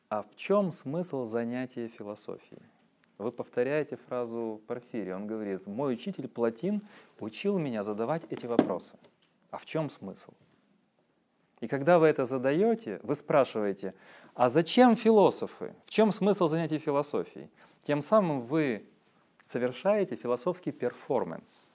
[0.08, 2.62] а в чем смысл занятия философией?
[3.20, 5.16] Вы повторяете фразу Порфирия.
[5.16, 6.82] Он говорит, мой учитель Платин
[7.20, 8.98] учил меня задавать эти вопросы.
[9.52, 10.32] А в чем смысл?
[11.60, 13.94] И когда вы это задаете, вы спрашиваете,
[14.34, 15.76] а зачем философы?
[15.86, 17.52] В чем смысл занятий философией?
[17.84, 18.84] Тем самым вы
[19.46, 21.70] совершаете философский перформанс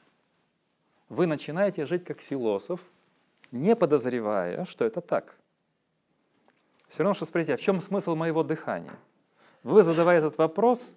[1.09, 2.81] вы начинаете жить как философ,
[3.53, 5.37] не подозревая, что это так.
[6.89, 8.99] Все равно, что спросите, а в чем смысл моего дыхания?
[9.63, 10.95] Вы, задавая этот вопрос,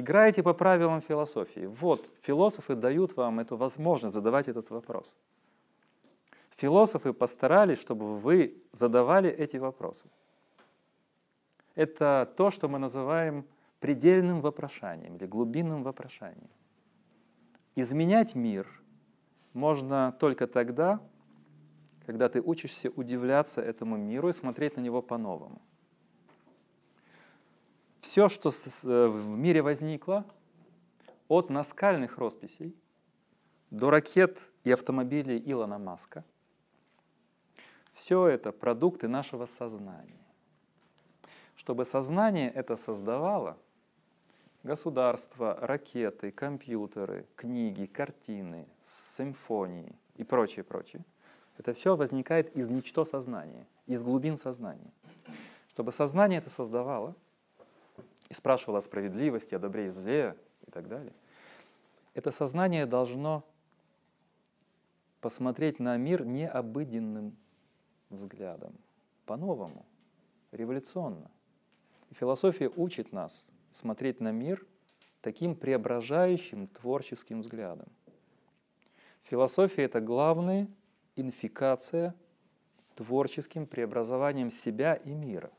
[0.00, 1.66] играете по правилам философии.
[1.66, 5.14] Вот, философы дают вам эту возможность задавать этот вопрос.
[6.56, 10.06] Философы постарались, чтобы вы задавали эти вопросы.
[11.74, 13.44] Это то, что мы называем
[13.80, 16.48] предельным вопрошанием или глубинным вопрошанием.
[17.74, 18.66] Изменять мир—
[19.56, 21.00] можно только тогда,
[22.04, 25.62] когда ты учишься удивляться этому миру и смотреть на него по-новому.
[28.06, 30.24] Все, что э, в мире возникло,
[31.26, 32.72] от наскальных росписей
[33.72, 36.24] до ракет и автомобилей Илона Маска,
[37.94, 40.24] все это продукты нашего сознания.
[41.56, 43.58] Чтобы сознание это создавало,
[44.62, 48.68] государства, ракеты, компьютеры, книги, картины,
[49.18, 51.04] симфонии и прочее, прочее.
[51.58, 54.92] Это все возникает из ничто сознания, из глубин сознания.
[55.70, 57.16] Чтобы сознание это создавало
[58.28, 60.36] и спрашивало о справедливости, о добре и зле
[60.66, 61.12] и так далее,
[62.14, 63.44] это сознание должно
[65.20, 67.36] посмотреть на мир необыденным
[68.10, 68.74] взглядом,
[69.24, 69.84] по-новому,
[70.52, 71.30] революционно.
[72.12, 74.64] Философия учит нас смотреть на мир
[75.20, 77.88] таким преображающим творческим взглядом.
[79.24, 80.68] Философия— это главная
[81.16, 82.14] инфикация
[82.94, 85.50] творческим преобразованием себя и мира.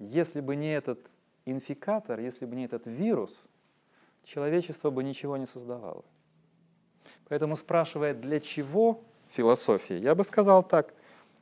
[0.00, 0.98] Если бы не этот
[1.44, 3.38] инфикатор, если бы не этот вирус,
[4.24, 6.04] человечество бы ничего не создавало.
[7.28, 10.94] Поэтому спрашивая, для чего философия, я бы сказал так,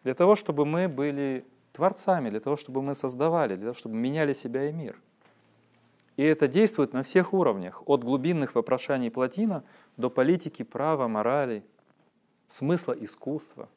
[0.05, 4.33] для того, чтобы мы были творцами, для того, чтобы мы создавали, для того, чтобы меняли
[4.33, 5.01] себя и мир.
[6.17, 9.63] И это действует на всех уровнях, от глубинных вопрошаний Платина
[9.97, 11.63] до политики, права, морали,
[12.49, 13.69] смысла искусства,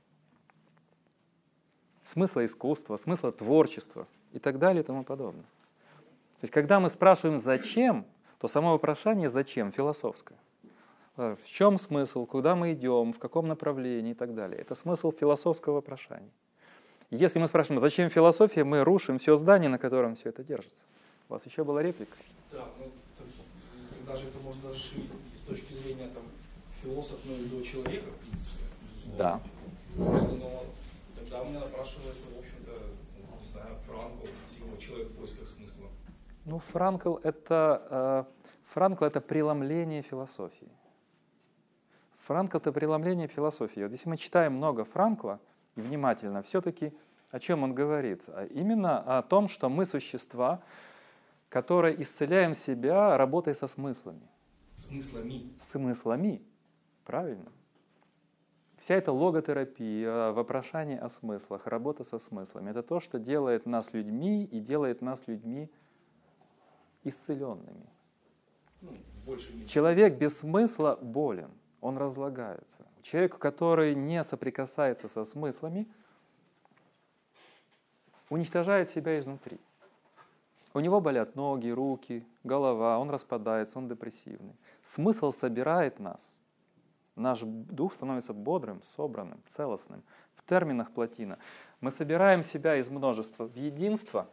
[2.04, 5.44] смысла искусства, смысла творчества и так далее и тому подобное.
[5.44, 8.06] То есть, когда мы спрашиваем «зачем?»,
[8.40, 10.38] то само вопрошание «зачем?» философское.
[11.18, 14.60] Э, в чем смысл, куда мы идем, в каком направлении и так далее.
[14.60, 16.32] Это смысл философского вопрошания.
[17.12, 20.82] Если мы спрашиваем, зачем философия, мы рушим все здание, на котором все это держится.
[21.30, 22.16] У вас еще была реплика?
[22.52, 22.92] Да, ну,
[23.98, 25.12] тогда же это можно расширить
[25.52, 26.24] точки зрения там,
[26.82, 28.64] философ, ну и до человека, в принципе.
[29.18, 29.42] Да.
[29.98, 30.64] Просто, но
[31.32, 32.72] тогда у меня напрашивается, в общем-то,
[33.18, 34.26] ну, не знаю, Франкл,
[34.60, 35.88] его человек в поисках смысла.
[36.46, 40.70] Ну, Франкл это, э, Франкл это преломление философии.
[42.26, 43.82] Франкл это преломление философии.
[43.82, 45.40] Вот если мы читаем много Франкла
[45.76, 46.94] и внимательно, все-таки
[47.32, 48.24] о чем он говорит?
[48.28, 50.62] А именно о том, что мы существа,
[51.48, 54.28] которые исцеляем себя, работая со смыслами.
[54.78, 55.54] Смыслами.
[55.60, 56.42] Смыслами,
[57.06, 57.52] правильно.
[58.82, 64.44] Вся эта логотерапия, вопрошание о смыслах, работа со смыслами, это то, что делает нас людьми
[64.46, 65.70] и делает нас людьми
[67.04, 67.86] исцеленными.
[68.82, 68.98] Ну,
[69.68, 72.88] Человек без смысла болен, он разлагается.
[73.04, 75.88] Человек, который не соприкасается со смыслами,
[78.32, 79.60] уничтожает себя изнутри.
[80.74, 84.56] У него болят ноги, руки, голова, он распадается, он депрессивный.
[84.82, 86.41] Смысл собирает нас.
[87.16, 90.04] Наш дух становится бодрым, собранным, целостным.
[90.36, 91.38] В терминах плотина.
[91.82, 94.28] Мы собираем себя из множества в единство.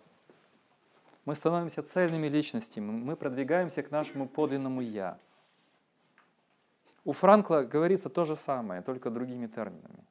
[1.24, 2.90] Мы становимся цельными личностями.
[2.90, 5.18] Мы продвигаемся к нашему подлинному «я».
[7.04, 10.04] У Франкла говорится то же самое, только другими терминами.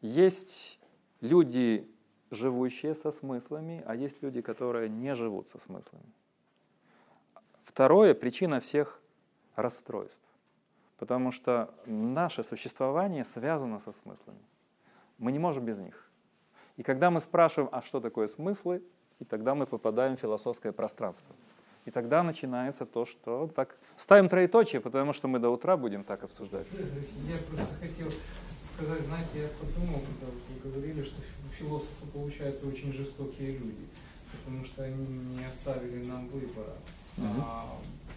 [0.00, 0.78] Есть
[1.20, 1.88] люди,
[2.30, 6.04] живущие со смыслами, а есть люди, которые не живут со смыслами.
[7.64, 9.00] Второе– причина всех
[9.56, 10.27] расстройств.
[10.98, 14.40] Потому что наше существование связано со смыслами.
[15.18, 16.10] Мы не можем без них.
[16.76, 18.82] И когда мы спрашиваем, а что такое смыслы,
[19.18, 21.34] и тогда мы попадаем в философское пространство–
[21.88, 23.78] и тогда начинается то, что так...
[23.96, 26.66] Ставим троеточие, потому что мы до утра будем так обсуждать.
[27.26, 28.10] Я просто хотел
[28.74, 31.16] сказать, знаете, я подумал, когда вы говорили, что
[31.50, 33.88] философы, получаются очень жестокие люди,
[34.32, 35.02] потому что они
[35.38, 36.74] не оставили нам выбора.
[37.16, 37.42] Угу.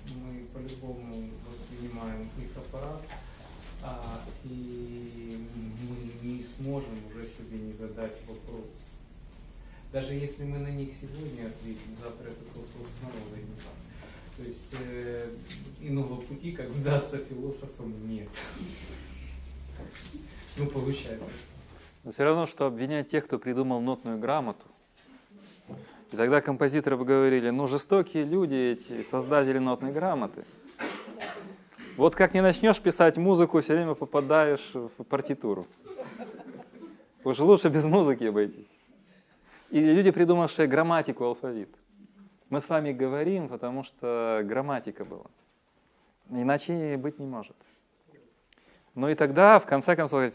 [0.08, 3.02] Мы по-любому воспринимаем их аппарат,
[3.84, 5.48] а, и
[5.90, 8.66] мы не сможем уже себе не задать вопрос
[9.92, 13.60] даже если мы на них сегодня ответим, завтра этот вопрос снова возникнет.
[14.38, 15.30] То есть э,
[15.82, 18.30] иного пути, как сдаться философам, нет.
[20.56, 21.26] Ну, получается.
[22.10, 24.66] Все равно, что обвинять тех, кто придумал нотную грамоту.
[26.12, 30.44] И тогда композиторы бы говорили, ну, жестокие люди эти, создатели нотной грамоты.
[31.96, 35.68] Вот как не начнешь писать музыку, все время попадаешь в партитуру.
[37.24, 38.68] Уж лучше без музыки обойтись.
[39.70, 41.70] И люди, придумавшие грамматику, алфавит.
[42.50, 45.28] Мы с вами говорим, потому что грамматика была.
[46.30, 47.56] Иначе быть не может.
[48.96, 50.30] Ну и тогда, в конце концов,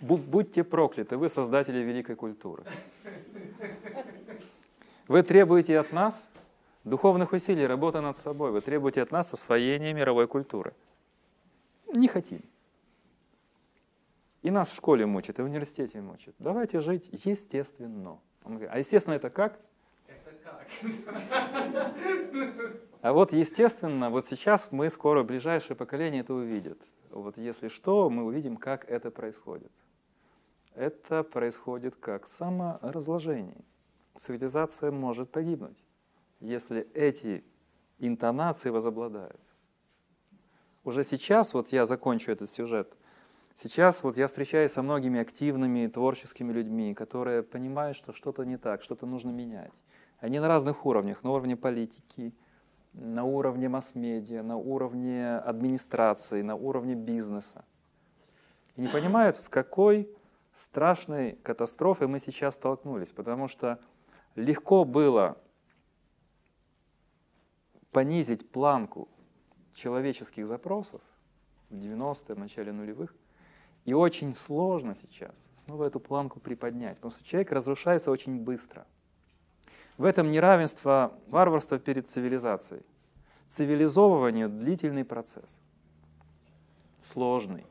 [0.00, 2.62] будьте прокляты, вы создатели великой культуры.
[5.08, 6.22] Вы требуете от нас
[6.84, 8.50] духовных усилий, работы над собой.
[8.50, 10.74] Вы требуете от нас освоения мировой культуры.
[11.92, 12.42] Не хотим.
[14.42, 16.34] И нас в школе мучат, и в университете мучат.
[16.38, 18.20] Давайте жить естественно.
[18.44, 19.58] Он говорит, а естественно это как?
[20.06, 20.66] Это как?
[23.00, 26.80] А вот естественно, вот сейчас мы скоро, ближайшее поколение это увидит.
[27.10, 29.72] Вот если что, мы увидим, как это происходит.
[30.74, 33.64] Это происходит как саморазложение.
[34.18, 35.78] Цивилизация может погибнуть,
[36.40, 37.44] если эти
[37.98, 39.40] интонации возобладают.
[40.84, 42.96] Уже сейчас, вот я закончу этот сюжет–
[43.60, 48.82] Сейчас вот я встречаюсь со многими активными творческими людьми, которые понимают, что что-то не так,
[48.82, 49.72] что-то нужно менять.
[50.20, 52.32] Они на разных уровнях, на уровне политики,
[52.92, 57.64] на уровне масс-медиа, на уровне администрации, на уровне бизнеса.
[58.76, 60.08] И не понимают, с какой
[60.54, 63.80] страшной катастрофой мы сейчас столкнулись, потому что
[64.42, 65.38] легко было
[67.92, 69.08] понизить планку
[69.74, 71.00] человеческих запросов
[71.70, 73.14] в 90-е, в начале нулевых–
[73.88, 78.86] и очень сложно сейчас снова эту планку приподнять, потому что человек разрушается очень быстро.
[79.96, 82.82] В этом неравенство варварства перед цивилизацией.
[83.48, 85.48] Цивилизовывание– длительный процесс,
[87.00, 87.64] сложный.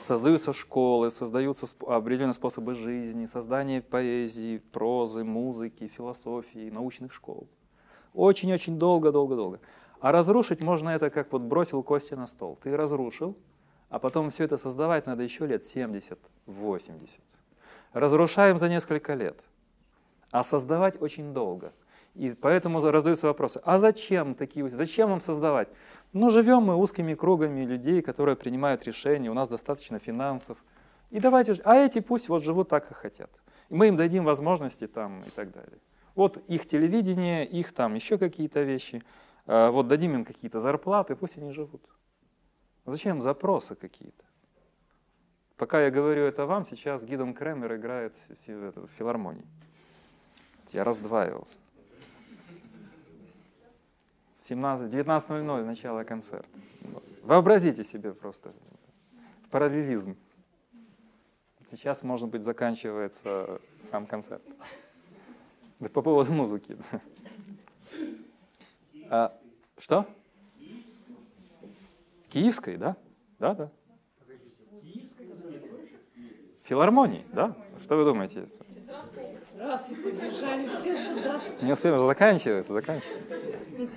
[0.00, 7.46] Создаются школы, создаются определенные способы жизни, создание поэзии, прозы, музыки, философии, научных школ.
[8.14, 9.60] Очень-очень долго-долго-долго.
[10.00, 12.58] А разрушить можно это, как вот бросил кости на стол.
[12.62, 13.36] Ты разрушил–
[13.90, 16.16] а потом все это создавать надо еще лет 70-80.
[17.92, 19.42] Разрушаем за несколько лет,
[20.30, 21.72] а создавать очень долго.
[22.14, 25.68] И поэтому раздаются вопросы, а зачем такие, зачем нам создавать?
[26.12, 30.58] Ну, живем мы узкими кругами людей, которые принимают решения, у нас достаточно финансов.
[31.10, 33.30] И давайте, а эти пусть вот живут так, как хотят.
[33.68, 35.78] И мы им дадим возможности там и так далее.
[36.16, 39.02] Вот их телевидение, их там еще какие-то вещи.
[39.46, 41.82] А вот дадим им какие-то зарплаты, пусть они живут.
[42.86, 44.24] Зачем запросы какие-то?
[45.56, 48.16] Пока я говорю это вам, сейчас Гидон Кремер играет
[48.46, 49.46] в филармонии.
[50.72, 51.60] Я раздваивался.
[54.54, 56.48] 19.00 начало концерта.
[57.22, 58.52] Вообразите себе просто
[59.50, 60.16] параллелизм.
[61.70, 64.42] Сейчас, может быть, заканчивается сам концерт.
[65.78, 66.76] Да по поводу музыки.
[69.08, 69.36] А,
[69.78, 70.06] что?
[72.28, 72.96] Киевской, да?
[73.38, 73.70] Да, да.
[76.62, 77.56] Филармонии, да?
[77.82, 78.44] Что вы думаете?
[79.58, 81.40] Раз и побежали все туда.
[81.60, 83.90] Не успеем, заканчивается, заканчивается.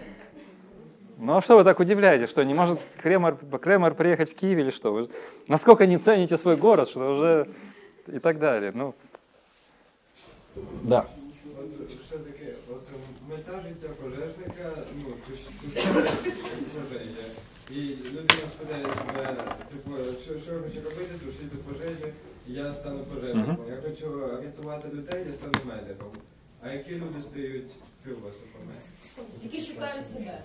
[1.23, 4.71] Ну а что вы так удивляетесь, что не может Кремер, Кремер приехать в Киев или
[4.71, 4.93] что?
[4.93, 5.09] Вы
[5.49, 7.49] насколько не цените свой город, что уже
[8.07, 8.73] и так далее.
[8.75, 8.95] Ну,
[10.85, 11.01] да.
[11.59, 12.83] От все-таки, от
[13.29, 16.33] мета життя пожежника, ну, тушити
[16.75, 17.27] пожежі.
[17.71, 19.37] І людина спитає себе,
[19.73, 19.91] типу,
[20.23, 22.13] що, що я хочу робити, тушити пожежі,
[22.49, 23.59] і я стану пожежником.
[23.69, 26.09] Я хочу орієнтувати людей, я стану медиком.
[26.63, 27.71] А які люди стають
[28.05, 28.73] філософами?
[29.43, 30.39] Які шукають себе.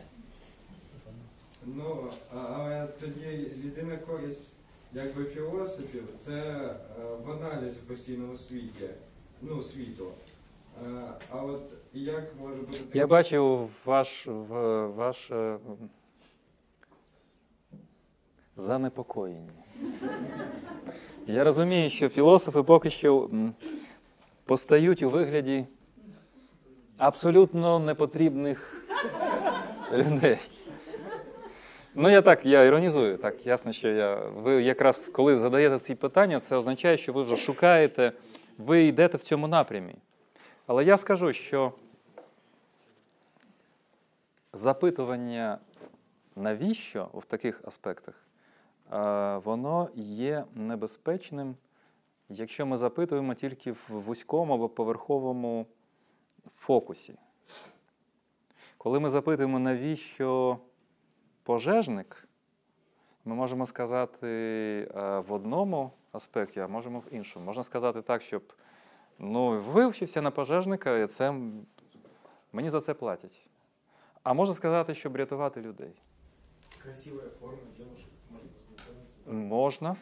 [1.66, 4.46] Ну, але тоді єдина користь
[4.92, 6.76] якби філософів це е,
[7.24, 8.88] в аналізі постійному світі,
[9.42, 10.06] ну, світу.
[10.86, 12.78] Е, А от як може бути?
[12.98, 14.26] Я бачив ваш,
[14.96, 15.58] ваш е,
[18.56, 19.50] занепокоєння.
[21.26, 23.30] Я розумію, що філософи поки що
[24.44, 25.66] постають у вигляді
[26.96, 28.84] абсолютно непотрібних
[29.92, 30.38] людей.
[32.00, 33.16] Ну, я так, я іронізую.
[33.16, 34.14] Так, ясно, що я.
[34.16, 38.12] Ви якраз коли задаєте ці питання, це означає, що ви вже шукаєте,
[38.58, 39.94] ви йдете в цьому напрямі.
[40.66, 41.72] Але я скажу, що
[44.52, 45.58] запитування
[46.36, 48.14] навіщо в таких аспектах,
[48.92, 51.56] е, воно є небезпечним,
[52.28, 55.66] якщо ми запитуємо тільки в вузькому або поверховому
[56.54, 57.14] фокусі.
[58.76, 60.58] Коли ми запитуємо, навіщо
[61.47, 62.27] пожежник,
[63.25, 64.27] ми можемо сказати
[64.95, 67.45] е, в одному аспекті, а можемо в іншому.
[67.45, 68.43] Можна сказати так, щоб
[69.19, 71.65] ну, вивчився на пожежника, і це м-
[72.53, 73.41] мені за це платять.
[74.23, 75.91] А можна сказати, щоб рятувати людей.
[76.83, 78.49] Красивая форма девушек можно
[79.25, 79.55] познакомиться.
[79.55, 79.95] Можно.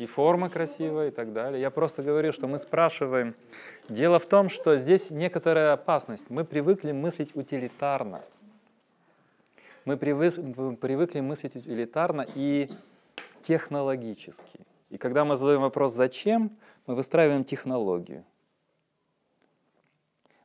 [0.00, 1.60] И форма красивая и так далее.
[1.60, 3.34] Я просто говорю, что мы спрашиваем.
[3.88, 6.30] Дело в том, что здесь некоторая опасность.
[6.30, 8.20] Мы привыкли мыслить утилитарно.
[9.87, 12.69] Мы привыкли мыслить утилитарно и
[13.41, 14.59] технологически.
[14.89, 16.57] И когда мы задаем вопрос «зачем?»,
[16.87, 18.25] мы выстраиваем технологию.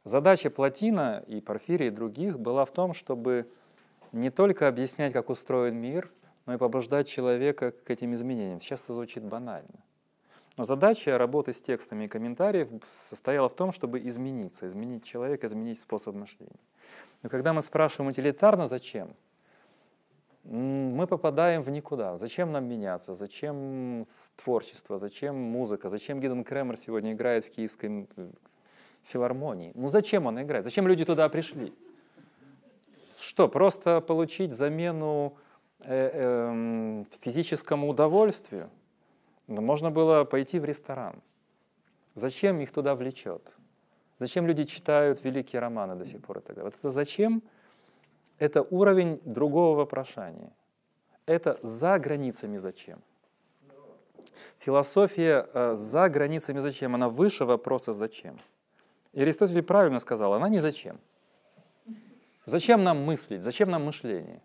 [0.05, 3.51] Задача Платина и Порфирия и других была в том, чтобы
[4.13, 6.09] не только объяснять, как устроен мир,
[6.47, 8.61] но и побуждать человека к этим изменениям.
[8.61, 9.75] Сейчас это звучит банально.
[10.57, 12.69] Но задача работы с текстами и комментариев
[13.09, 16.61] состояла в том, чтобы измениться, изменить человека, изменить способ мышления.
[17.25, 19.17] Но когда мы спрашиваем утилитарно, зачем,
[20.45, 22.19] мы попадаем в никуда.
[22.19, 23.15] Зачем нам меняться?
[23.15, 24.99] Зачем творчество?
[24.99, 25.89] Зачем музыка?
[25.89, 28.09] Зачем Гиден Кремер сегодня играет в киевской
[29.05, 29.73] филармонии?
[29.75, 30.65] Ну зачем он играет?
[30.65, 31.73] Зачем люди туда пришли?
[33.21, 35.37] Что, просто получить замену
[35.81, 38.69] э, эм, физическому удовольствию?
[39.47, 41.23] Но можно было пойти в ресторан.
[42.15, 43.55] Зачем их туда влечет?
[44.19, 46.43] Зачем люди читают великие романы до сих пор?
[46.57, 47.43] Вот это зачем?
[48.43, 50.53] Это уровень другого вопрошания.
[51.27, 52.99] Это за границами зачем?
[54.59, 56.97] Философия э, за границами зачем?
[56.97, 58.41] Она выше вопроса зачем.
[59.13, 60.99] И Аристотель правильно сказал, она не зачем.
[62.45, 63.43] Зачем нам мыслить?
[63.43, 64.43] Зачем нам мышление?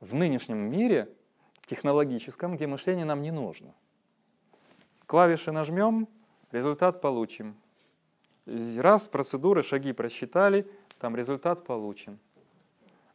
[0.00, 1.08] В нынешнем мире
[1.64, 3.72] технологическом, где мышление нам не нужно.
[5.06, 6.08] Клавиши нажмем,
[6.52, 7.56] результат получим.
[8.44, 12.18] Раз, процедуры, шаги просчитали, там результат получим.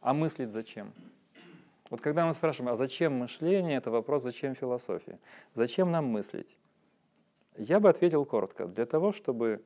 [0.02, 0.92] А мыслить зачем?
[1.88, 5.18] Вот когда мы спрашиваем, а зачем мышление, это вопрос, зачем философия?
[5.54, 6.56] Зачем нам мыслить?
[7.56, 8.66] Я бы ответил коротко.
[8.66, 9.64] Для того, чтобы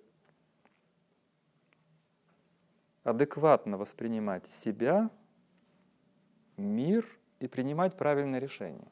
[3.02, 5.08] адекватно воспринимать себя,
[6.58, 7.06] мир
[7.40, 8.88] и принимать правильное решение.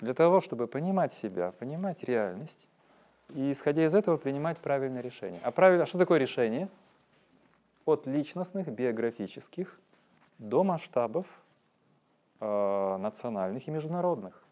[0.00, 2.68] Для того, чтобы понимать себя, понимать реальность,
[3.34, 5.40] и исходя из этого принимать правильное решение.
[5.42, 6.68] А правильно, что такое решение?
[7.84, 9.78] От личностных, биографических
[10.40, 11.26] до масштабов
[12.40, 14.42] э, национальных и международных.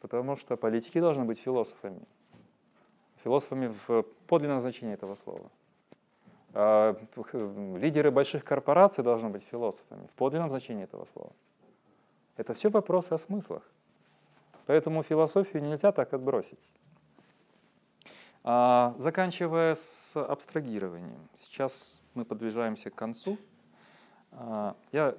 [0.00, 2.00] Потому что политики должны быть философами.
[3.22, 5.50] Философами в подлинном значении этого слова.
[6.54, 7.38] А, х-
[7.76, 11.32] Лидеры больших корпораций должны быть философами в подлинном значении этого слова.
[12.36, 13.62] Это все вопросы о смыслах.
[14.66, 16.58] Поэтому философию нельзя так отбросить.
[18.44, 23.36] А, Заканчивая с абстрагированием, сейчас мы подвижаемся к концу.
[24.32, 25.14] А, Я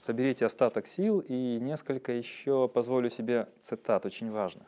[0.00, 4.66] соберите остаток сил и несколько еще позволю себе цитат очень важных.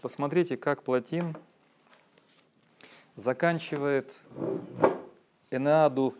[0.00, 1.36] Посмотрите, как Платин
[3.14, 4.18] заканчивает
[5.50, 6.14] Энеаду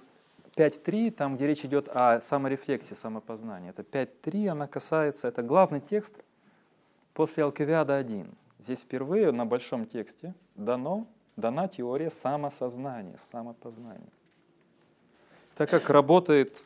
[0.57, 3.71] 5.3, там, где речь идет о саморефлексии, самопознании.
[3.71, 6.15] Это 5.3, она касается, это главный текст
[7.15, 8.29] после Алкивиада 1.
[8.59, 11.07] Здесь впервые на большом тексте дано,
[11.37, 14.13] дана теория самосознания, самопознания.
[15.57, 16.57] Так как работает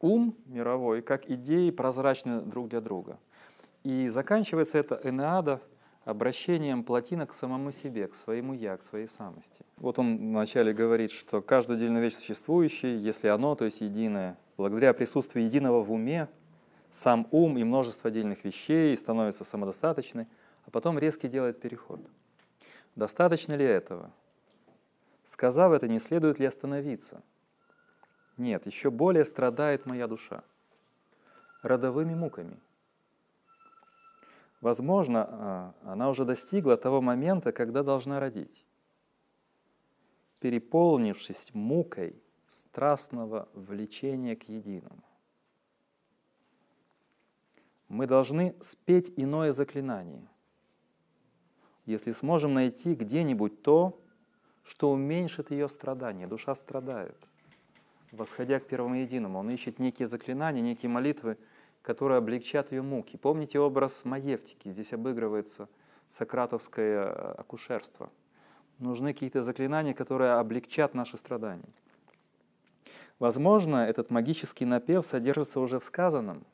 [0.00, 3.18] ум мировой, как идеи прозрачны друг для друга.
[3.82, 5.60] И заканчивается это Энеада
[6.04, 9.64] обращением Платина к самому себе, к своему «я», к своей самости.
[9.78, 14.92] Вот он вначале говорит, что каждая отдельная вещь существующая, если оно, то есть единое, благодаря
[14.92, 16.28] присутствию единого в уме,
[16.90, 20.26] сам ум и множество отдельных вещей становится самодостаточной,
[20.66, 22.00] а потом резкий делает переход.
[22.94, 24.10] Достаточно ли этого?
[25.24, 27.22] Сказав это, не следует ли остановиться?
[28.36, 30.42] Нет, еще более страдает моя душа
[31.64, 32.60] родовыми муками.
[34.60, 38.64] Возможно, а, она уже достигла того момента, когда должна родить,
[40.40, 45.02] переполнившись мукой страстного влечения к единому.
[47.88, 50.28] Мы должны спеть иное заклинание,
[51.86, 54.00] если сможем найти где-нибудь то,
[54.64, 56.26] что уменьшит ее страдания.
[56.26, 57.16] Душа страдает.
[58.12, 61.36] Восходя к первому единому, он ищет некие заклинания, некие молитвы,
[61.82, 63.16] которые облегчат ее муки.
[63.16, 64.70] Помните образ Маевтики?
[64.70, 65.68] Здесь обыгрывается
[66.10, 68.10] сократовское э, акушерство.
[68.78, 71.68] Нужны какие-то заклинания, которые облегчат наши страдания.
[73.18, 76.44] Возможно, этот магический напев содержится уже в сказанном,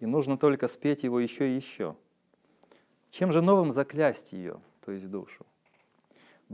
[0.00, 1.96] и нужно только спеть его еще и еще.
[3.10, 5.46] Чем же новым заклясть ее, то есть душу?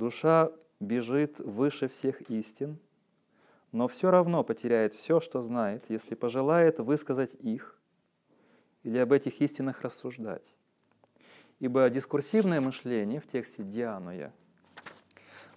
[0.00, 2.78] Душа бежит выше всех истин,
[3.70, 7.78] но все равно потеряет все, что знает, если пожелает высказать их
[8.82, 10.54] или об этих истинах рассуждать.
[11.58, 14.32] Ибо дискурсивное мышление в тексте «диануя»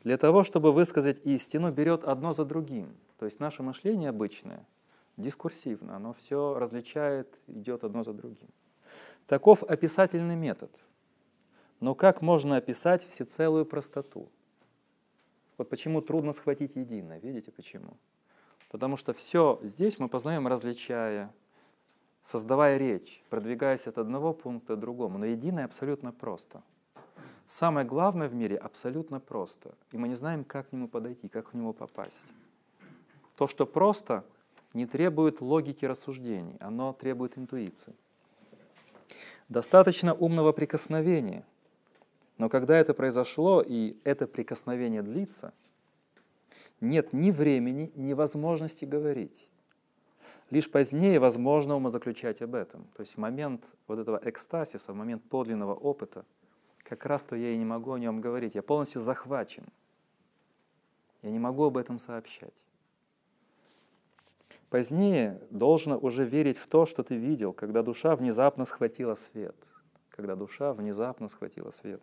[0.03, 2.93] для того, чтобы высказать истину, берет одно за другим.
[3.19, 4.67] То есть наше мышление обычное,
[5.15, 8.49] дискурсивно, оно все различает, идет одно за другим.
[9.25, 10.85] Таков описательный метод–
[11.84, 14.29] но как можно описать всецелую простоту?
[15.57, 17.19] Вот почему трудно схватить единое.
[17.19, 17.97] Видите почему?
[18.71, 21.29] Потому что все здесь мы познаем, различая,
[22.21, 25.17] создавая речь, продвигаясь от одного пункта к другому.
[25.17, 26.63] Но единое абсолютно просто.
[27.47, 29.75] Самое главное в мире абсолютно просто.
[29.91, 32.31] И мы не знаем, как к нему подойти, как в него попасть.
[33.36, 34.23] То, что просто,
[34.73, 37.93] не требует логики рассуждений, оно требует интуиции.
[39.49, 41.45] Достаточно умного прикосновения–
[42.38, 45.53] но когда это произошло и это прикосновение длится,
[46.81, 49.47] нет ни времени, ни возможности говорить.
[50.49, 52.86] Лишь позднее возможно умозаключать об этом.
[52.95, 56.25] То есть момент вот этого экстасиса, момент подлинного опыта,
[56.84, 58.55] как раз то я и не могу о нем говорить.
[58.55, 59.63] Я полностью захвачен.
[61.21, 62.53] Я не могу об этом сообщать.
[64.69, 69.55] Позднее должно уже верить в то, что ты видел, когда душа внезапно схватила свет.
[70.09, 72.01] Когда душа внезапно схватила свет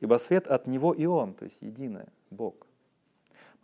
[0.00, 2.66] ибо свет от Него и Он, то есть единое, Бог.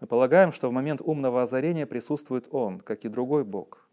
[0.00, 3.88] Мы полагаем, что в момент умного озарения присутствует Он, как и другой Бог.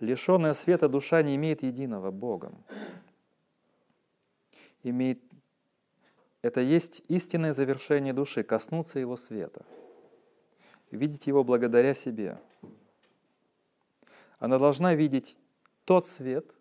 [0.00, 2.62] Лишенная света душа не имеет единого Богом.
[4.82, 5.20] Имеет...
[6.42, 9.64] Это есть истинное завершение души, коснуться Его света,
[10.90, 12.38] видеть Его благодаря себе.
[14.38, 15.36] Она должна видеть
[15.84, 16.54] тот свет,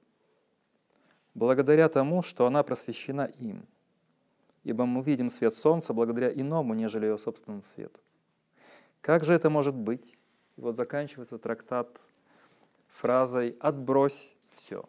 [1.36, 3.68] благодаря тому, что она просвещена им–
[4.68, 8.02] ибо мы видим свет солнца благодаря иному, нежели его собственному свету.
[9.00, 10.18] Как же это может быть?
[10.58, 11.88] И вот заканчивается трактат
[12.90, 14.84] фразой «отбрось все».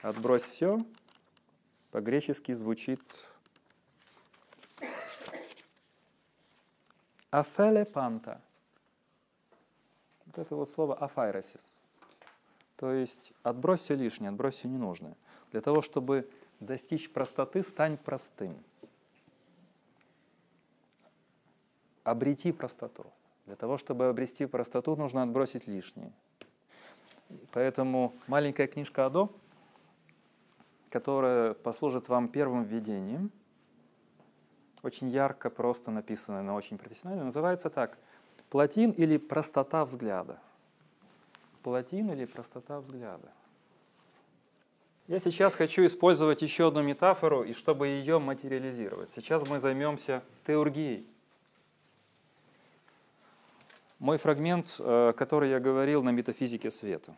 [0.00, 0.78] «Отбрось все»
[1.90, 3.02] по-гречески звучит
[7.32, 8.40] «афеле панта».
[10.26, 11.72] Вот это вот слово «афайросис».
[12.76, 15.16] То есть отбрось все лишнее, отбрось все ненужное.
[15.50, 16.30] Для того, чтобы
[16.64, 18.56] достичь простоты, стань простым.
[22.02, 23.06] Обрети простоту.
[23.46, 26.12] Для того, чтобы обрести простоту, нужно отбросить лишнее.
[27.52, 29.30] Поэтому маленькая книжка Адо,
[30.90, 33.30] которая послужит вам первым введением,
[34.82, 37.98] очень ярко, просто написанная, но очень профессионально, называется так
[38.50, 40.38] «Платин или простота взгляда».
[41.62, 43.32] Платин или простота взгляда.
[45.06, 49.12] Я сейчас хочу использовать еще одну метафору, и чтобы ее материализировать.
[49.14, 51.06] Сейчас мы займемся теургией.
[53.98, 57.14] Мой фрагмент, э, который я говорил на метафизике света.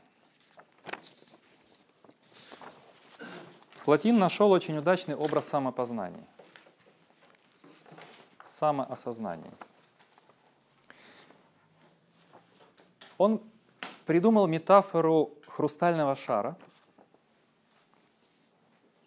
[3.84, 6.26] Платин нашел очень удачный образ самопознания.
[8.43, 9.51] самоосознании.
[13.18, 13.41] Он
[14.07, 16.57] придумал метафору хрустального шара,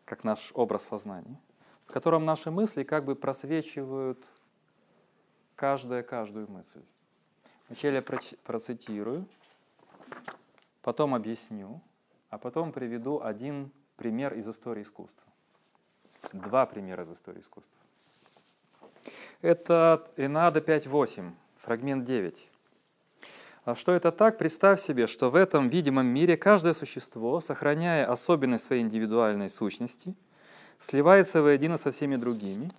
[0.09, 1.39] как наш образ сознания,
[1.85, 4.17] в котором наши мысли как бы просвечивают
[5.55, 6.81] каждая каждую мысль.
[7.67, 9.27] Вначале я процитирую,
[10.81, 11.79] потом объясню,
[12.31, 15.31] а потом приведу один пример из истории искусства.
[16.33, 17.77] Два примера из истории искусства.
[19.41, 22.49] Это Энада 5.8, фрагмент 9.
[23.69, 24.39] А что это так?
[24.39, 30.15] Представь себе, что в этом видимом мире каждое существо, сохраняя особенность своей индивидуальной сущности,
[30.79, 32.71] сливается воедино со всеми другими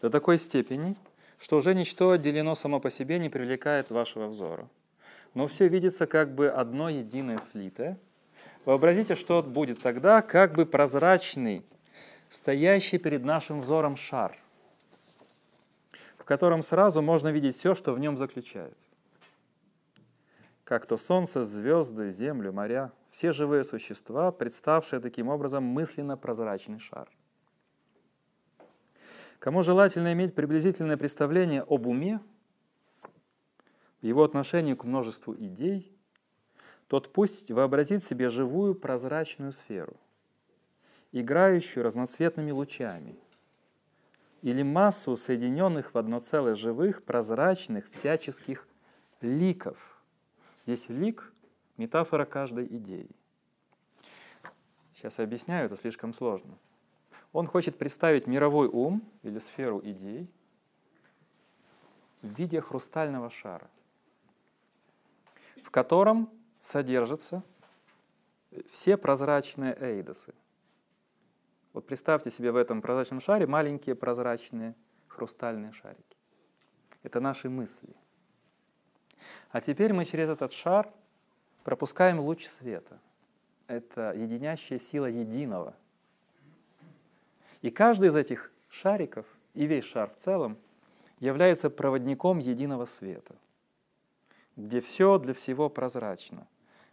[0.00, 0.96] до такой степени,
[1.38, 4.66] что уже ничто отделено само по себе не привлекает вашего взора.
[5.34, 7.98] Но все видится как бы одно единое слитое.
[8.64, 11.66] Вообразите, что будет тогда как бы прозрачный,
[12.30, 14.38] стоящий перед нашим взором шар,
[16.16, 18.89] в котором сразу можно видеть все, что в нем заключается
[20.70, 27.10] как то солнце, звезды, землю, моря, все живые существа, представшие таким образом мысленно прозрачный шар.
[29.40, 32.20] Кому желательно иметь приблизительное представление об уме,
[34.00, 35.92] его отношении к множеству идей,
[36.86, 39.96] тот пусть вообразит себе живую прозрачную сферу,
[41.10, 43.18] играющую разноцветными лучами,
[44.42, 48.68] или массу соединенных в одно целое живых, прозрачных, всяческих
[49.20, 49.89] ликов,
[50.62, 51.32] Здесь лик—
[51.76, 53.10] метафора каждой идеи.
[54.92, 56.58] Сейчас я объясняю, это слишком сложно.
[57.32, 60.28] Он хочет представить мировой ум или сферу идей
[62.20, 63.70] в виде хрустального шара,
[65.64, 66.28] в котором
[66.60, 67.42] содержатся
[68.70, 70.34] все прозрачные эйдосы.
[71.72, 74.74] Вот представьте себе в этом прозрачном шаре маленькие прозрачные
[75.08, 76.16] хрустальные шарики.
[77.02, 77.94] Это наши мысли—
[79.50, 80.88] а теперь мы через этот шар
[81.64, 82.98] пропускаем луч света.
[83.66, 85.74] Это единящая сила единого.
[87.62, 90.56] И каждый из этих шариков, и весь шар в целом,
[91.18, 93.36] является проводником единого света,
[94.56, 96.46] где все для всего прозрачно,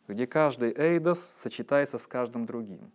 [0.07, 2.91] где каждый эйдос сочетается с каждым другим.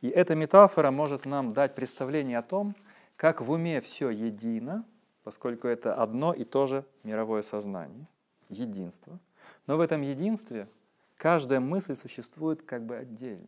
[0.00, 2.74] И эта метафора может нам дать представление о том,
[3.16, 4.84] как в уме все едино,
[5.30, 8.08] поскольку это одно и то же мировое сознание–
[8.48, 9.20] единство.
[9.68, 10.66] Но в этом единстве
[11.14, 13.46] каждая мысль существует как бы отдельно.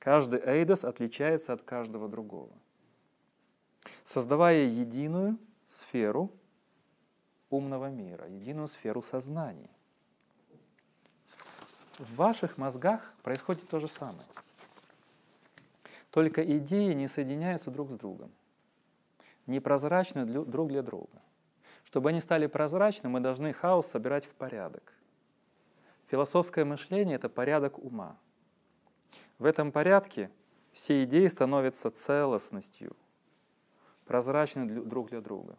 [0.00, 2.50] Каждый эйдос отличается от каждого другого.
[4.02, 6.32] Создавая единую сферу
[7.48, 9.70] умного мира, единую сферу сознания.
[11.96, 14.26] В ваших мозгах происходит то же самое.
[16.10, 18.32] Только идеи не соединяются друг с другом,
[19.46, 21.22] непрозрачны друг для друга.
[21.84, 24.92] Чтобы они стали прозрачны, мы должны хаос собирать в порядок.
[26.08, 28.16] Философское мышление— это порядок ума.
[29.38, 30.30] В этом порядке
[30.72, 32.96] все идеи становятся целостностью,
[34.04, 35.56] прозрачны друг для друга.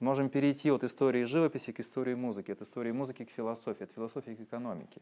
[0.00, 4.34] Можем перейти от истории живописи к истории музыки, от истории музыки к философии, от философии
[4.34, 5.00] к экономике,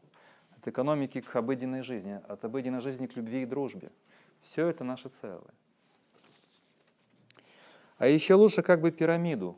[0.57, 3.90] от экономики к обыденной жизни, от обыденной жизни к любви и дружбе.
[4.40, 5.53] Все это наше целое.
[7.99, 9.57] А еще лучше как бы пирамиду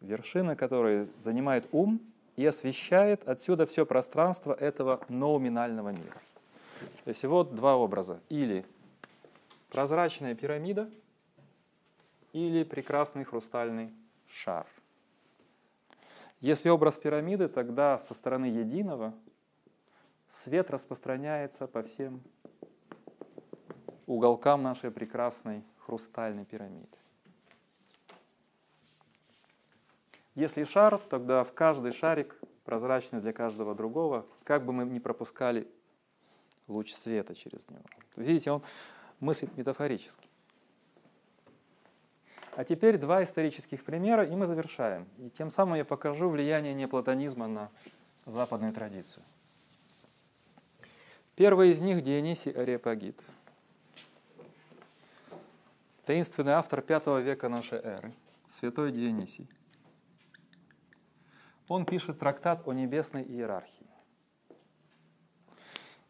[0.00, 2.00] вершина которой занимает ум
[2.36, 6.20] и освещает отсюда все пространство этого ноуминального мира.
[7.04, 8.20] То есть вот два образа.
[8.28, 8.64] Или
[9.68, 10.90] прозрачная пирамида,
[12.32, 13.92] или прекрасный хрустальный
[14.26, 14.66] шар.
[16.40, 19.12] Если образ пирамиды, тогда со стороны единого
[20.30, 22.22] свет распространяется по всем
[24.06, 26.99] уголкам нашей прекрасной хрустальной пирамиды.
[30.40, 32.34] Если шар, тогда в каждый шарик
[32.64, 35.68] прозрачный для каждого другого, как бы мы ни пропускали
[36.66, 37.82] луч света через него.
[38.16, 38.62] Видите, он
[39.20, 40.26] мыслит метафорически.
[42.56, 45.06] А теперь два исторических примера, и мы завершаем.
[45.18, 47.70] И тем самым я покажу влияние неоплатонизма на
[48.24, 49.22] западную традицию.
[51.36, 53.20] Первый из них Дионисий Ареопагит.
[56.06, 58.14] Таинственный автор V века нашей эры,
[58.48, 59.46] святой Дионисий
[61.70, 63.86] он пишет трактат о небесной иерархии,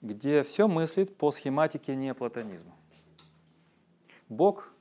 [0.00, 2.72] где все мыслит по схематике неоплатонизма.
[4.30, 4.72] Бог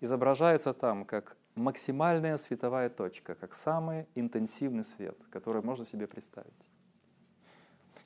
[0.00, 6.54] изображается там как максимальная световая точка, как самый интенсивный свет, который можно себе представить.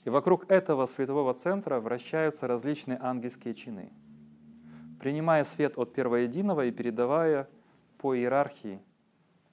[0.03, 3.93] И вокруг этого светового центра вращаются различные ангельские чины,
[4.99, 7.49] принимая свет от первоединого и передавая
[7.99, 8.81] по иерархии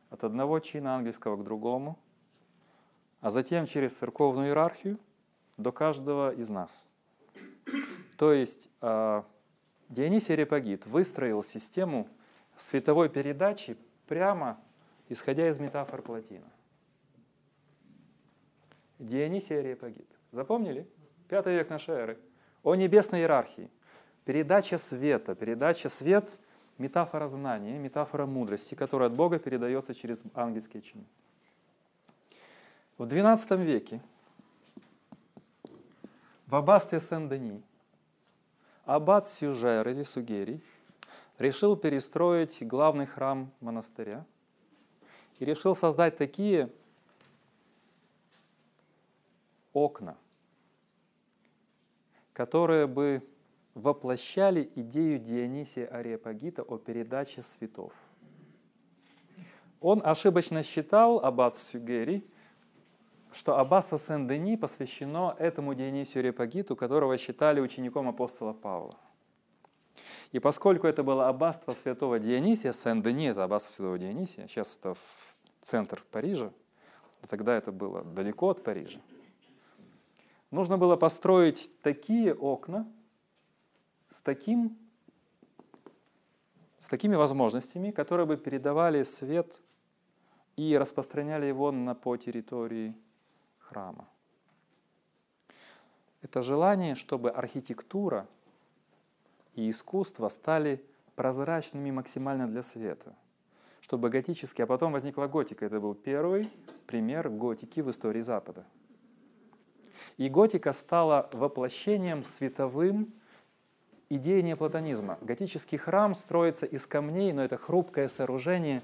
[0.09, 1.99] от одного чина ангельского к другому,
[3.21, 4.99] а затем через церковную иерархию
[5.57, 6.87] до каждого из нас.
[8.17, 9.23] То есть э,
[9.89, 12.07] Дионисий Репагит выстроил систему
[12.57, 14.59] световой передачи прямо
[15.09, 16.49] исходя из метафор Платина.
[18.99, 20.07] Дионисий Ариапагит.
[20.31, 20.87] Запомнили?
[21.27, 22.19] Пятый век нашей эры.
[22.63, 23.69] О небесной иерархии.
[24.25, 25.35] Передача света.
[25.35, 26.29] Передача свет–
[26.77, 31.05] метафора знания, метафора мудрости, которая от Бога передается через ангельские чины.
[33.01, 33.99] В XII веке
[36.45, 37.63] в аббатстве Сен-Дени
[38.85, 40.61] аббат Сюжер или Сугерий
[41.39, 44.23] решил перестроить главный храм монастыря
[45.39, 46.69] и решил создать такие
[49.73, 50.15] окна,
[52.33, 53.27] которые бы
[53.73, 57.93] воплощали идею Дионисия Ариапагита о передаче светов.
[59.79, 62.23] Он ошибочно считал, аббат Сюгери,
[63.33, 68.97] что аббатство Сен-Дени посвящено этому Дионисию Ариапагиту, которого считали учеником апостола Павла.
[70.31, 74.95] И поскольку это было аббатство святого Дионисия, Сен-Дени это аббатство святого Дионисия, сейчас это
[75.61, 76.51] центр Парижа,
[77.29, 78.99] тогда это было далеко от Парижа,
[80.49, 82.87] нужно было построить такие окна
[84.09, 84.77] с, таким,
[86.77, 89.61] с такими возможностями, которые бы передавали свет
[90.57, 92.93] и распространяли его на, по территории
[93.71, 94.07] храма.
[96.21, 98.27] Это желание, чтобы архитектура
[99.55, 100.83] и искусство стали
[101.15, 103.15] прозрачными максимально для света.
[103.79, 105.65] Чтобы готически, а потом возникла готика.
[105.65, 106.49] Это был первый
[106.85, 108.65] пример готики в истории Запада.
[110.17, 113.13] И готика стала воплощением световым
[114.09, 115.17] идеи неоплатонизма.
[115.21, 118.83] Готический храм строится из камней, но это хрупкое сооружение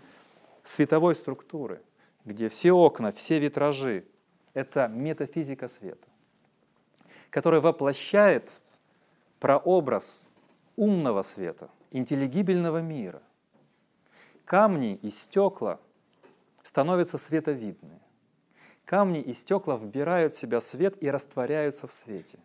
[0.64, 1.82] световой структуры,
[2.26, 4.06] где все окна, все витражи—
[4.58, 6.08] это метафизика света,
[7.30, 8.50] которая воплощает
[9.40, 10.24] прообраз
[10.76, 13.22] умного света, интеллигибельного мира.
[14.46, 15.80] Камни и стекла
[16.64, 18.00] становятся световидны.
[18.84, 22.40] Камни и стекла вбирают в себя свет и растворяются в свете,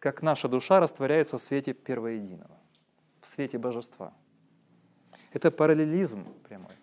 [0.00, 2.58] как наша душа растворяется в свете первоединого,
[3.22, 4.12] в свете божества.
[5.32, 6.76] Это параллелизм прямой.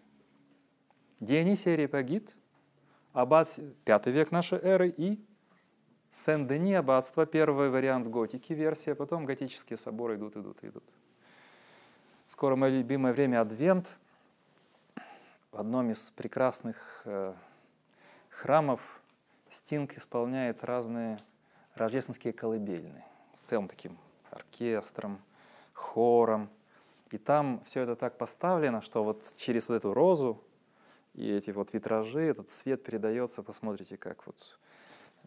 [1.20, 2.36] Дионисий Репагит,
[3.14, 5.20] аббат пятый век нашей эры и
[6.26, 10.84] Сен-Дени аббатство, первый вариант готики, версия, потом готические соборы идут, идут, идут.
[12.28, 13.98] Скоро мое любимое время Адвент.
[15.52, 17.34] В одном из прекрасных э,
[18.30, 18.82] храмов
[19.52, 21.18] Стинг исполняет разные
[21.76, 23.98] рождественские колыбельные с целым таким
[24.30, 25.20] оркестром,
[25.74, 26.50] хором.
[27.12, 30.44] И там все это так поставлено, что вот через вот эту розу
[31.20, 34.58] и эти вот витражи, этот свет передается, посмотрите, как вот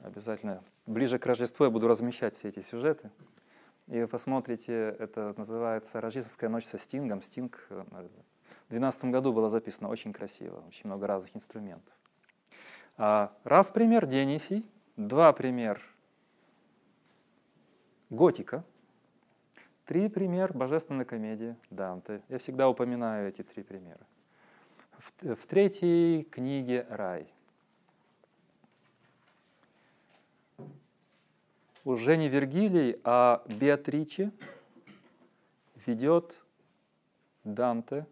[0.03, 3.11] обязательно ближе к Рождеству я буду размещать все эти сюжеты.
[3.88, 7.20] И вы посмотрите, это называется «Рождественская ночь со Стингом».
[7.20, 11.93] Стинг э, в 2012 году было записано очень красиво, очень много разных инструментов.
[12.97, 14.64] А, раз пример Денисий,
[14.97, 15.82] два пример
[18.09, 18.64] готика,
[19.84, 22.22] три пример божественной комедии Данте.
[22.28, 24.01] Я всегда упоминаю эти три примера.
[25.03, 27.26] В, в третьей книге «Рай».
[31.84, 34.30] Уже не Вергилий, а Беатриче
[35.86, 36.36] ведет
[37.42, 38.07] Данте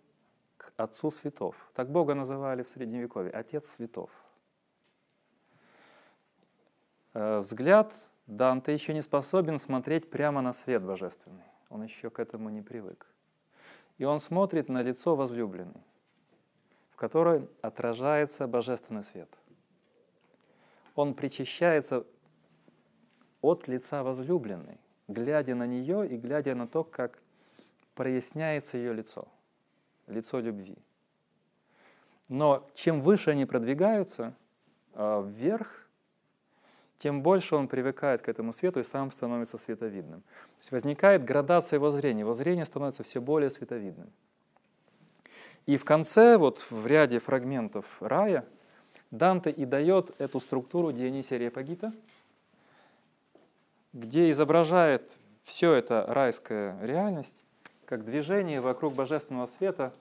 [0.56, 1.54] к Отцу Святов.
[1.74, 4.10] Так Бога называли в Средневековье, Отец Святов.
[7.14, 7.94] Э, взгляд
[8.26, 11.44] Данте еще не способен смотреть прямо на свет божественный.
[11.68, 13.06] Он еще к этому не привык.
[13.98, 15.82] И он смотрит на лицо возлюбленной,
[17.00, 19.30] которой отражается божественный свет.
[20.94, 22.04] Он причащается
[23.40, 24.76] от лица возлюбленной,
[25.08, 27.18] глядя на нее и глядя на то, как
[27.94, 29.26] проясняется ее лицо,
[30.08, 30.76] лицо любви.
[32.28, 34.34] Но чем выше они продвигаются
[34.92, 35.88] э, вверх,
[36.98, 40.20] тем больше он привыкает к этому свету и сам становится световидным.
[40.20, 44.12] То есть возникает градация его зрения, его зрение становится все более световидным.
[45.66, 48.44] И в конце, вот в ряде фрагментов рая,
[49.10, 51.92] Данте и дает эту структуру Дионисия Репагита,
[53.92, 57.34] где изображает все это райская реальность
[57.86, 59.92] как движение вокруг божественного света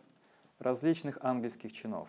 [0.59, 2.07] различных ангельских чинов,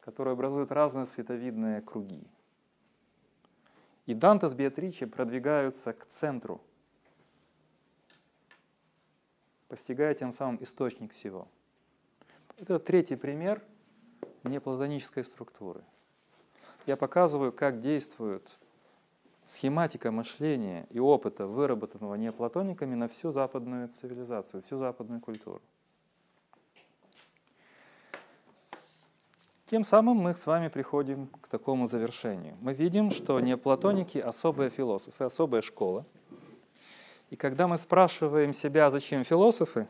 [0.00, 2.22] которые образуют разные световидные круги.
[4.06, 6.62] И Данте с Беатриче продвигаются к центру,
[9.68, 11.46] постигая тем самым источник всего.
[12.58, 13.62] Это третий пример
[14.42, 15.80] неплатонической структуры.
[16.86, 18.58] Я показываю, как действует
[19.46, 25.62] схематика мышления и опыта, выработанного неоплатониками на всю западную цивилизацию, всю западную культуру.
[29.66, 32.56] Тем самым мы с вами приходим к такому завершению.
[32.60, 36.04] Мы видим, что неоплатоники— особые философы, особая школа.
[37.30, 39.86] И когда мы спрашиваем себя, зачем философы,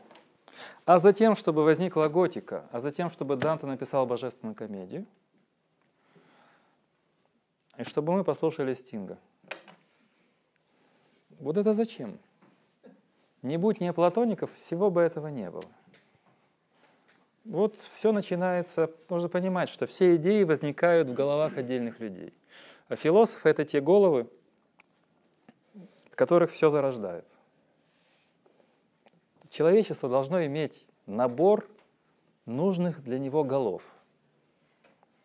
[0.85, 5.05] а затем, чтобы возникла готика, а затем, чтобы Данте написал божественную комедию,
[7.77, 9.17] и чтобы мы послушали Стинга.
[11.39, 12.19] Вот это зачем?
[13.41, 15.63] Не будь неоплатоников, всего бы этого не было.
[17.45, 22.33] Вот все начинается, нужно понимать, что все идеи возникают в головах отдельных людей.
[22.89, 24.27] А философы— это те головы,
[26.11, 27.38] в которых все зарождается.
[29.49, 31.67] Человечество должно иметь набор
[32.45, 33.83] нужных для него голов.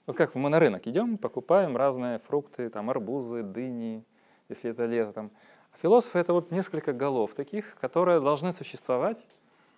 [0.07, 4.05] Вот как мы на рынок идем, покупаем разные фрукты, там арбузы, дыни,
[4.49, 5.13] если это лето.
[5.13, 5.31] Там.
[5.73, 9.19] А философы— это вот несколько голов таких, которые должны существовать,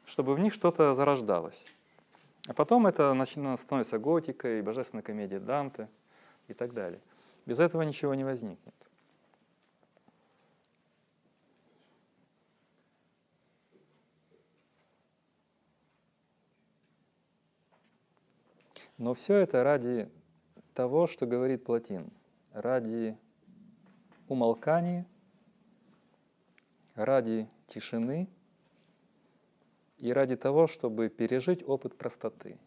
[0.04, 1.66] чтобы в них что-то зарождалось.
[2.48, 5.88] А потом это становится готикой, божественной комедией Данте
[6.48, 7.00] и так далее.
[7.44, 8.74] Без этого ничего не возникнет.
[18.98, 20.10] Но все это ради
[20.74, 22.10] того, что говорит Платин,
[22.52, 23.16] ради
[24.28, 25.06] умолкания,
[26.94, 28.28] ради тишины
[29.98, 32.58] и ради того, чтобы пережить опыт простоты.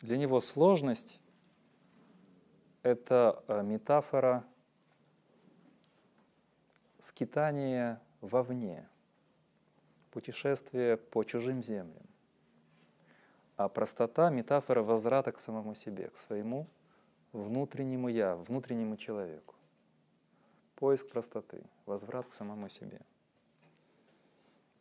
[0.00, 1.20] Для него сложность—
[2.82, 4.44] это э, метафора
[7.00, 8.88] скитания вовне,
[10.10, 12.02] путешествия по чужим землям.
[13.56, 16.66] А простота— метафора возврата к самому себе, к своему
[17.32, 19.54] внутреннему «я», внутреннему человеку.
[20.76, 23.00] Поиск простоты, возврат к самому себе—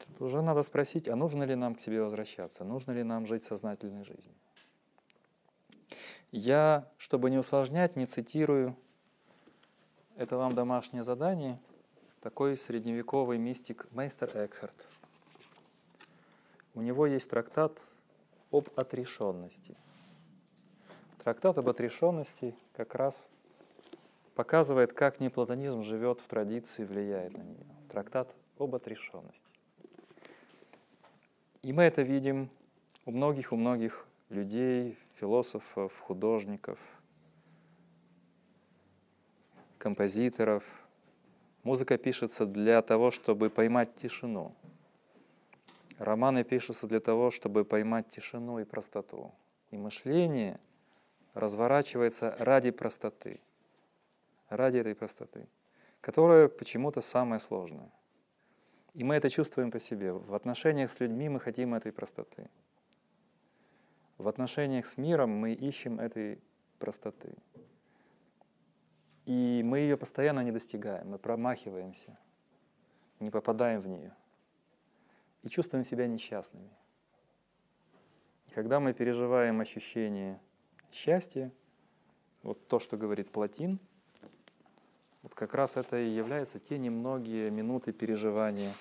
[0.05, 3.43] Тут уже надо спросить, а нужно ли нам к себе возвращаться, нужно ли нам жить
[3.45, 4.35] сознательной жизнью.
[6.31, 8.75] Я, чтобы не усложнять, не цитирую,
[10.15, 11.59] это вам домашнее задание,
[12.21, 14.87] такой средневековый мистик Мейстер Экхарт.
[16.75, 17.79] У него есть трактат
[18.53, 19.75] об отрешенности.
[21.23, 23.27] Трактат об отрешенности как раз
[24.35, 27.65] показывает, как неплатонизм живет в традиции, влияет на нее.
[27.89, 29.51] Трактат об отрешенности.
[31.63, 32.49] И мы это видим
[33.05, 36.77] у многих, у многих людей, философов, художников,
[39.77, 40.63] композиторов.
[41.63, 44.53] Музыка пишется для того, чтобы поймать тишину.
[45.97, 49.31] Романы пишутся для того, чтобы поймать тишину и простоту.
[49.71, 50.59] И мышление
[51.33, 53.41] разворачивается ради простоты,
[54.49, 55.47] ради этой простоты,
[56.01, 57.91] которая почему-то самая сложная.
[58.93, 60.13] И мы это чувствуем по себе.
[60.13, 62.49] В отношениях с людьми мы хотим этой простоты.
[64.17, 66.39] В отношениях с миром мы ищем этой
[66.77, 67.35] простоты.
[69.25, 72.17] И мы ее постоянно не достигаем, мы промахиваемся,
[73.19, 74.13] не попадаем в нее.
[75.43, 76.69] И чувствуем себя несчастными.
[78.47, 80.39] И когда мы переживаем ощущение
[80.91, 81.51] счастья,
[82.41, 83.79] вот то, что говорит Платин–
[85.23, 88.73] вот как раз это и является те немногие минуты переживания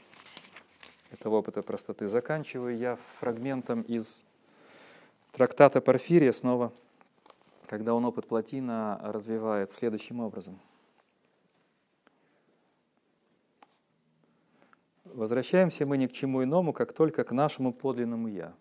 [1.12, 2.08] этого опыта простоты.
[2.08, 4.24] Заканчиваю я фрагментом из
[5.30, 6.72] трактата Порфирия снова,
[7.68, 10.58] когда он опыт Платина развивает следующим образом.
[15.14, 18.54] Возвращаемся мы ни к чему иному, как только к нашему подлинному «Я».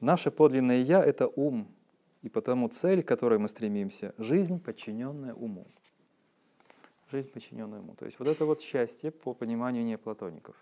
[0.00, 1.68] Наше подлинное «Я»— это ум,
[2.22, 5.66] и потому цель, к которой мы стремимся, жизнь, подчиненная уму.
[7.10, 7.94] Жизнь, подчиненная уму.
[7.94, 10.56] То есть вот это вот счастье по пониманию неоплатоников.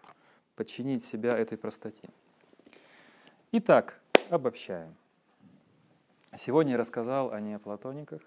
[0.55, 2.09] Подчинить себя этой простоте.
[3.53, 4.95] Итак, обобщаем.
[6.39, 8.23] Сегодня я рассказал о неоплатониках,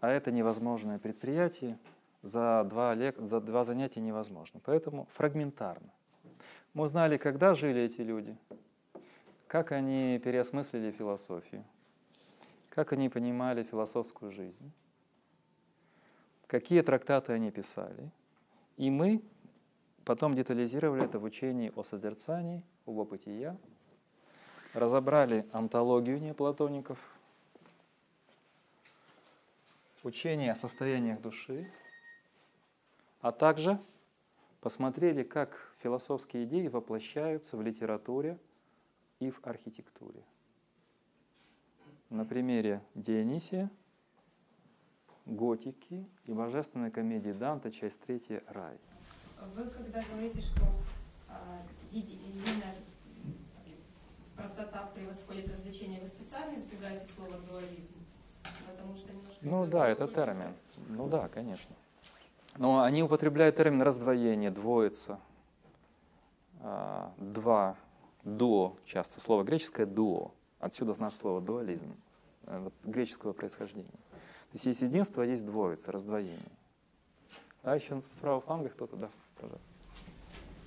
[0.00, 1.78] а это невозможное предприятие
[2.22, 3.18] за два, лек...
[3.18, 4.60] за два занятия невозможно.
[4.64, 5.90] Поэтому фрагментарно.
[6.74, 8.36] Мы узнали, когда жили эти люди,
[9.46, 11.64] как они переосмыслили философию,
[12.70, 14.72] как они понимали философскую жизнь,
[16.46, 18.10] какие трактаты они писали.
[18.78, 19.22] И мы
[20.04, 23.56] потом детализировали это в учении о созерцании, об «я»,
[24.72, 26.98] разобрали антологию неоплатоников,
[30.02, 31.70] учение о состояниях души,
[33.22, 33.78] а также
[34.60, 38.38] посмотрели, как философские идеи воплощаются в литературе
[39.20, 40.22] и в архитектуре.
[42.10, 43.70] На примере Дионисия,
[45.24, 48.76] готики и божественной комедии Данта, часть третья «Рай».
[49.54, 50.62] Вы когда говорите, что
[51.28, 52.76] а, единая
[54.36, 57.94] простота превосходит развлечение, вы специально избегаете слова дуализм?
[58.66, 59.38] Потому что немножко...
[59.42, 60.54] Ну да, это термин.
[60.88, 61.74] Ну да, конечно.
[62.56, 65.18] Но они употребляют термин раздвоение, двоица,
[67.18, 67.76] два,
[68.24, 70.32] дуо, часто слово греческое дуо.
[70.60, 71.96] Отсюда наше слово дуализм,
[72.44, 73.88] э, греческого происхождения.
[73.90, 76.38] То есть есть единство, а есть двоица, раздвоение.
[77.64, 79.66] А еще справа фланга кто-то, да, пожалуйста.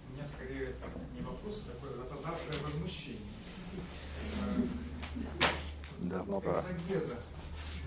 [0.10, 3.22] У меня скорее там, не вопрос, а такое запоздавшее возмущение.
[6.00, 6.60] Да, вот пора.
[6.60, 7.16] экзогеза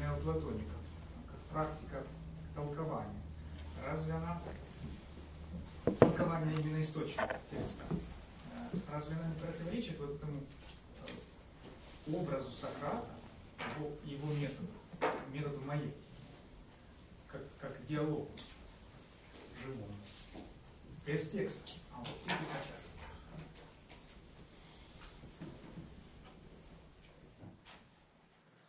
[0.00, 0.80] неоплатоников,
[1.26, 2.02] как практика
[2.54, 3.17] толкования.
[3.98, 4.40] Разве она
[5.98, 7.82] толкование именно источника текста?
[7.90, 10.40] э, Разве она не противоречит вот этому
[12.06, 13.08] э, образу Сократа,
[13.76, 14.68] его, его методу,
[15.32, 15.92] методу моей,
[17.26, 18.28] как, как диалогу
[19.60, 19.88] живому?
[21.04, 22.46] Без текста, а вот и без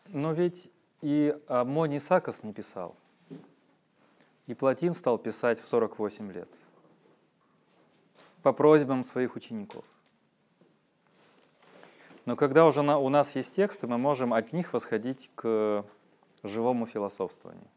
[0.07, 0.71] Но ведь
[1.01, 2.95] и Амоний Сакос не писал.
[4.49, 6.49] И Платин стал писать в 48 лет.
[8.41, 9.85] По просьбам своих учеников.
[12.25, 15.85] Но когда уже у нас есть тексты, мы можем от них восходить к
[16.41, 17.67] живому философствованию.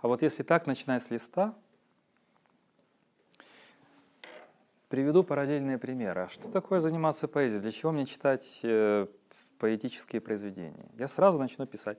[0.00, 1.54] А вот если так, начиная с листа,
[4.90, 6.24] приведу параллельные примеры.
[6.24, 7.62] А что такое заниматься поэзией?
[7.62, 9.06] Для чего мне читать э,
[9.58, 10.90] поэтические произведения?
[10.98, 11.96] Я сразу начну писать.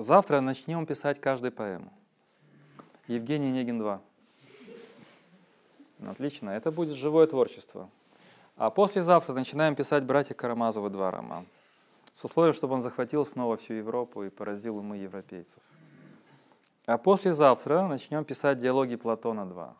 [0.00, 1.92] Завтра начнем писать каждую поэму.
[3.06, 4.00] Евгений Негин 2.
[6.06, 7.90] Отлично, это будет живое творчество.
[8.56, 11.44] А послезавтра начинаем писать «Братья Карамазовы 2» роман.
[12.14, 15.62] С условием, чтобы он захватил снова всю Европу и поразил умы европейцев.
[16.86, 19.52] А послезавтра начнем писать «Диалоги Платона 2».
[19.54, 19.74] То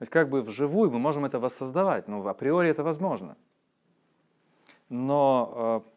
[0.00, 3.36] есть как бы вживую мы можем это воссоздавать, ну априори это возможно.
[4.88, 5.93] Но э,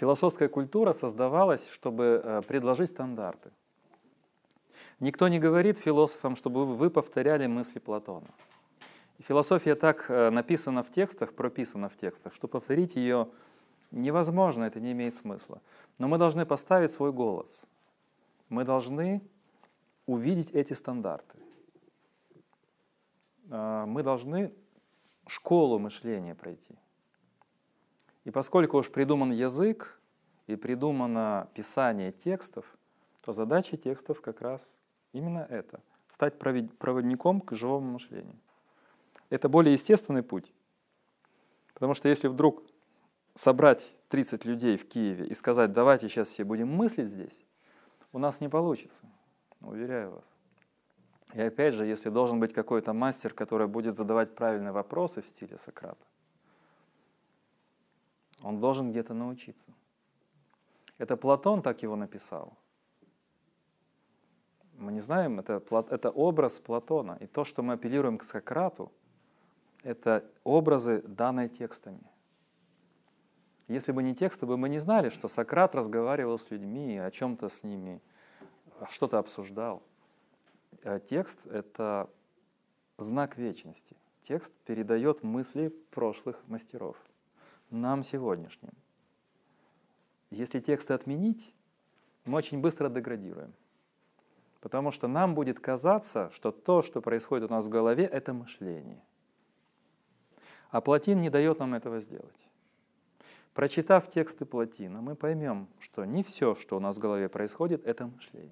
[0.00, 3.50] философская культура создавалась, чтобы э, предложить стандарты.
[4.98, 8.28] Никто не говорит философам, чтобы вы повторяли мысли Платона.
[9.18, 13.28] Философия так э, написана в текстах, прописана в текстах, что повторить ее
[13.90, 15.60] невозможно, это не имеет смысла.
[15.98, 17.60] Но мы должны поставить свой голос.
[18.48, 19.20] Мы должны
[20.06, 21.38] увидеть эти стандарты.
[23.50, 24.50] А, мы должны
[25.26, 26.74] школу мышления пройти.
[28.30, 29.98] И поскольку уж придуман язык
[30.46, 32.64] и придумано писание текстов,
[33.22, 34.70] то задача текстов как раз
[35.12, 38.36] именно это— стать проводником к живому мышлению.
[39.30, 40.52] Это более естественный путь.
[41.74, 42.62] Потому что если вдруг
[43.34, 47.36] собрать 30 людей в Киеве и сказать, давайте сейчас все будем мыслить здесь,
[48.12, 49.06] у нас не получится,
[49.60, 50.24] уверяю вас.
[51.34, 55.58] И опять же, если должен быть какой-то мастер, который будет задавать правильные вопросы в стиле
[55.58, 56.06] Сократа,
[58.42, 59.72] он должен где-то научиться.
[60.98, 62.56] Это Платон так его написал.
[64.76, 67.16] Мы не знаем, это, это образ Платона.
[67.20, 68.90] И то, что мы апеллируем к Сократу,
[69.82, 72.02] это образы, данные текстами.
[73.68, 77.48] Если бы не тексты, бы мы не знали, что Сократ разговаривал с людьми, о чем-то
[77.48, 78.00] с ними,
[78.88, 79.82] что-то обсуждал.
[80.82, 82.10] А текст— это
[82.96, 83.96] знак вечности.
[84.22, 86.96] Текст передает мысли прошлых мастеров
[87.70, 88.72] нам сегодняшним.
[90.30, 91.54] Если тексты отменить,
[92.24, 93.52] мы очень быстро деградируем.
[94.60, 99.02] Потому что нам будет казаться, что то, что происходит у нас в голове, это мышление.
[100.70, 102.46] А Платин не дает нам этого сделать.
[103.54, 108.06] Прочитав тексты Платина, мы поймем, что не все, что у нас в голове происходит, это
[108.06, 108.50] мышление.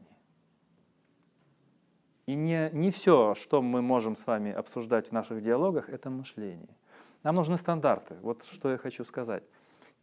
[2.27, 6.77] И не, не все, что мы можем с вами обсуждать в наших диалогах, это мышление.
[7.23, 8.17] Нам нужны стандарты.
[8.23, 9.43] Вот что я хочу сказать.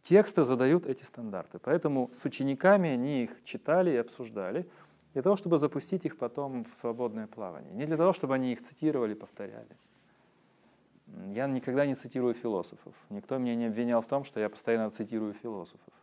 [0.02, 1.58] Тексты задают эти стандарты.
[1.58, 4.68] Поэтому с учениками они их читали и обсуждали,
[5.14, 7.72] для того, чтобы запустить их потом в свободное плавание.
[7.72, 9.76] Не для того, чтобы они их цитировали, повторяли.
[11.32, 12.94] Я никогда не цитирую философов.
[13.08, 15.94] Никто меня не обвинял в том, что я постоянно цитирую философов.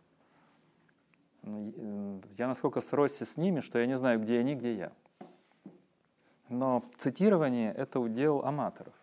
[1.42, 4.92] Ну, я насколько сросся с ними, что я не знаю, где они, где я.
[6.48, 8.94] Но цитирование— это удел аматоров.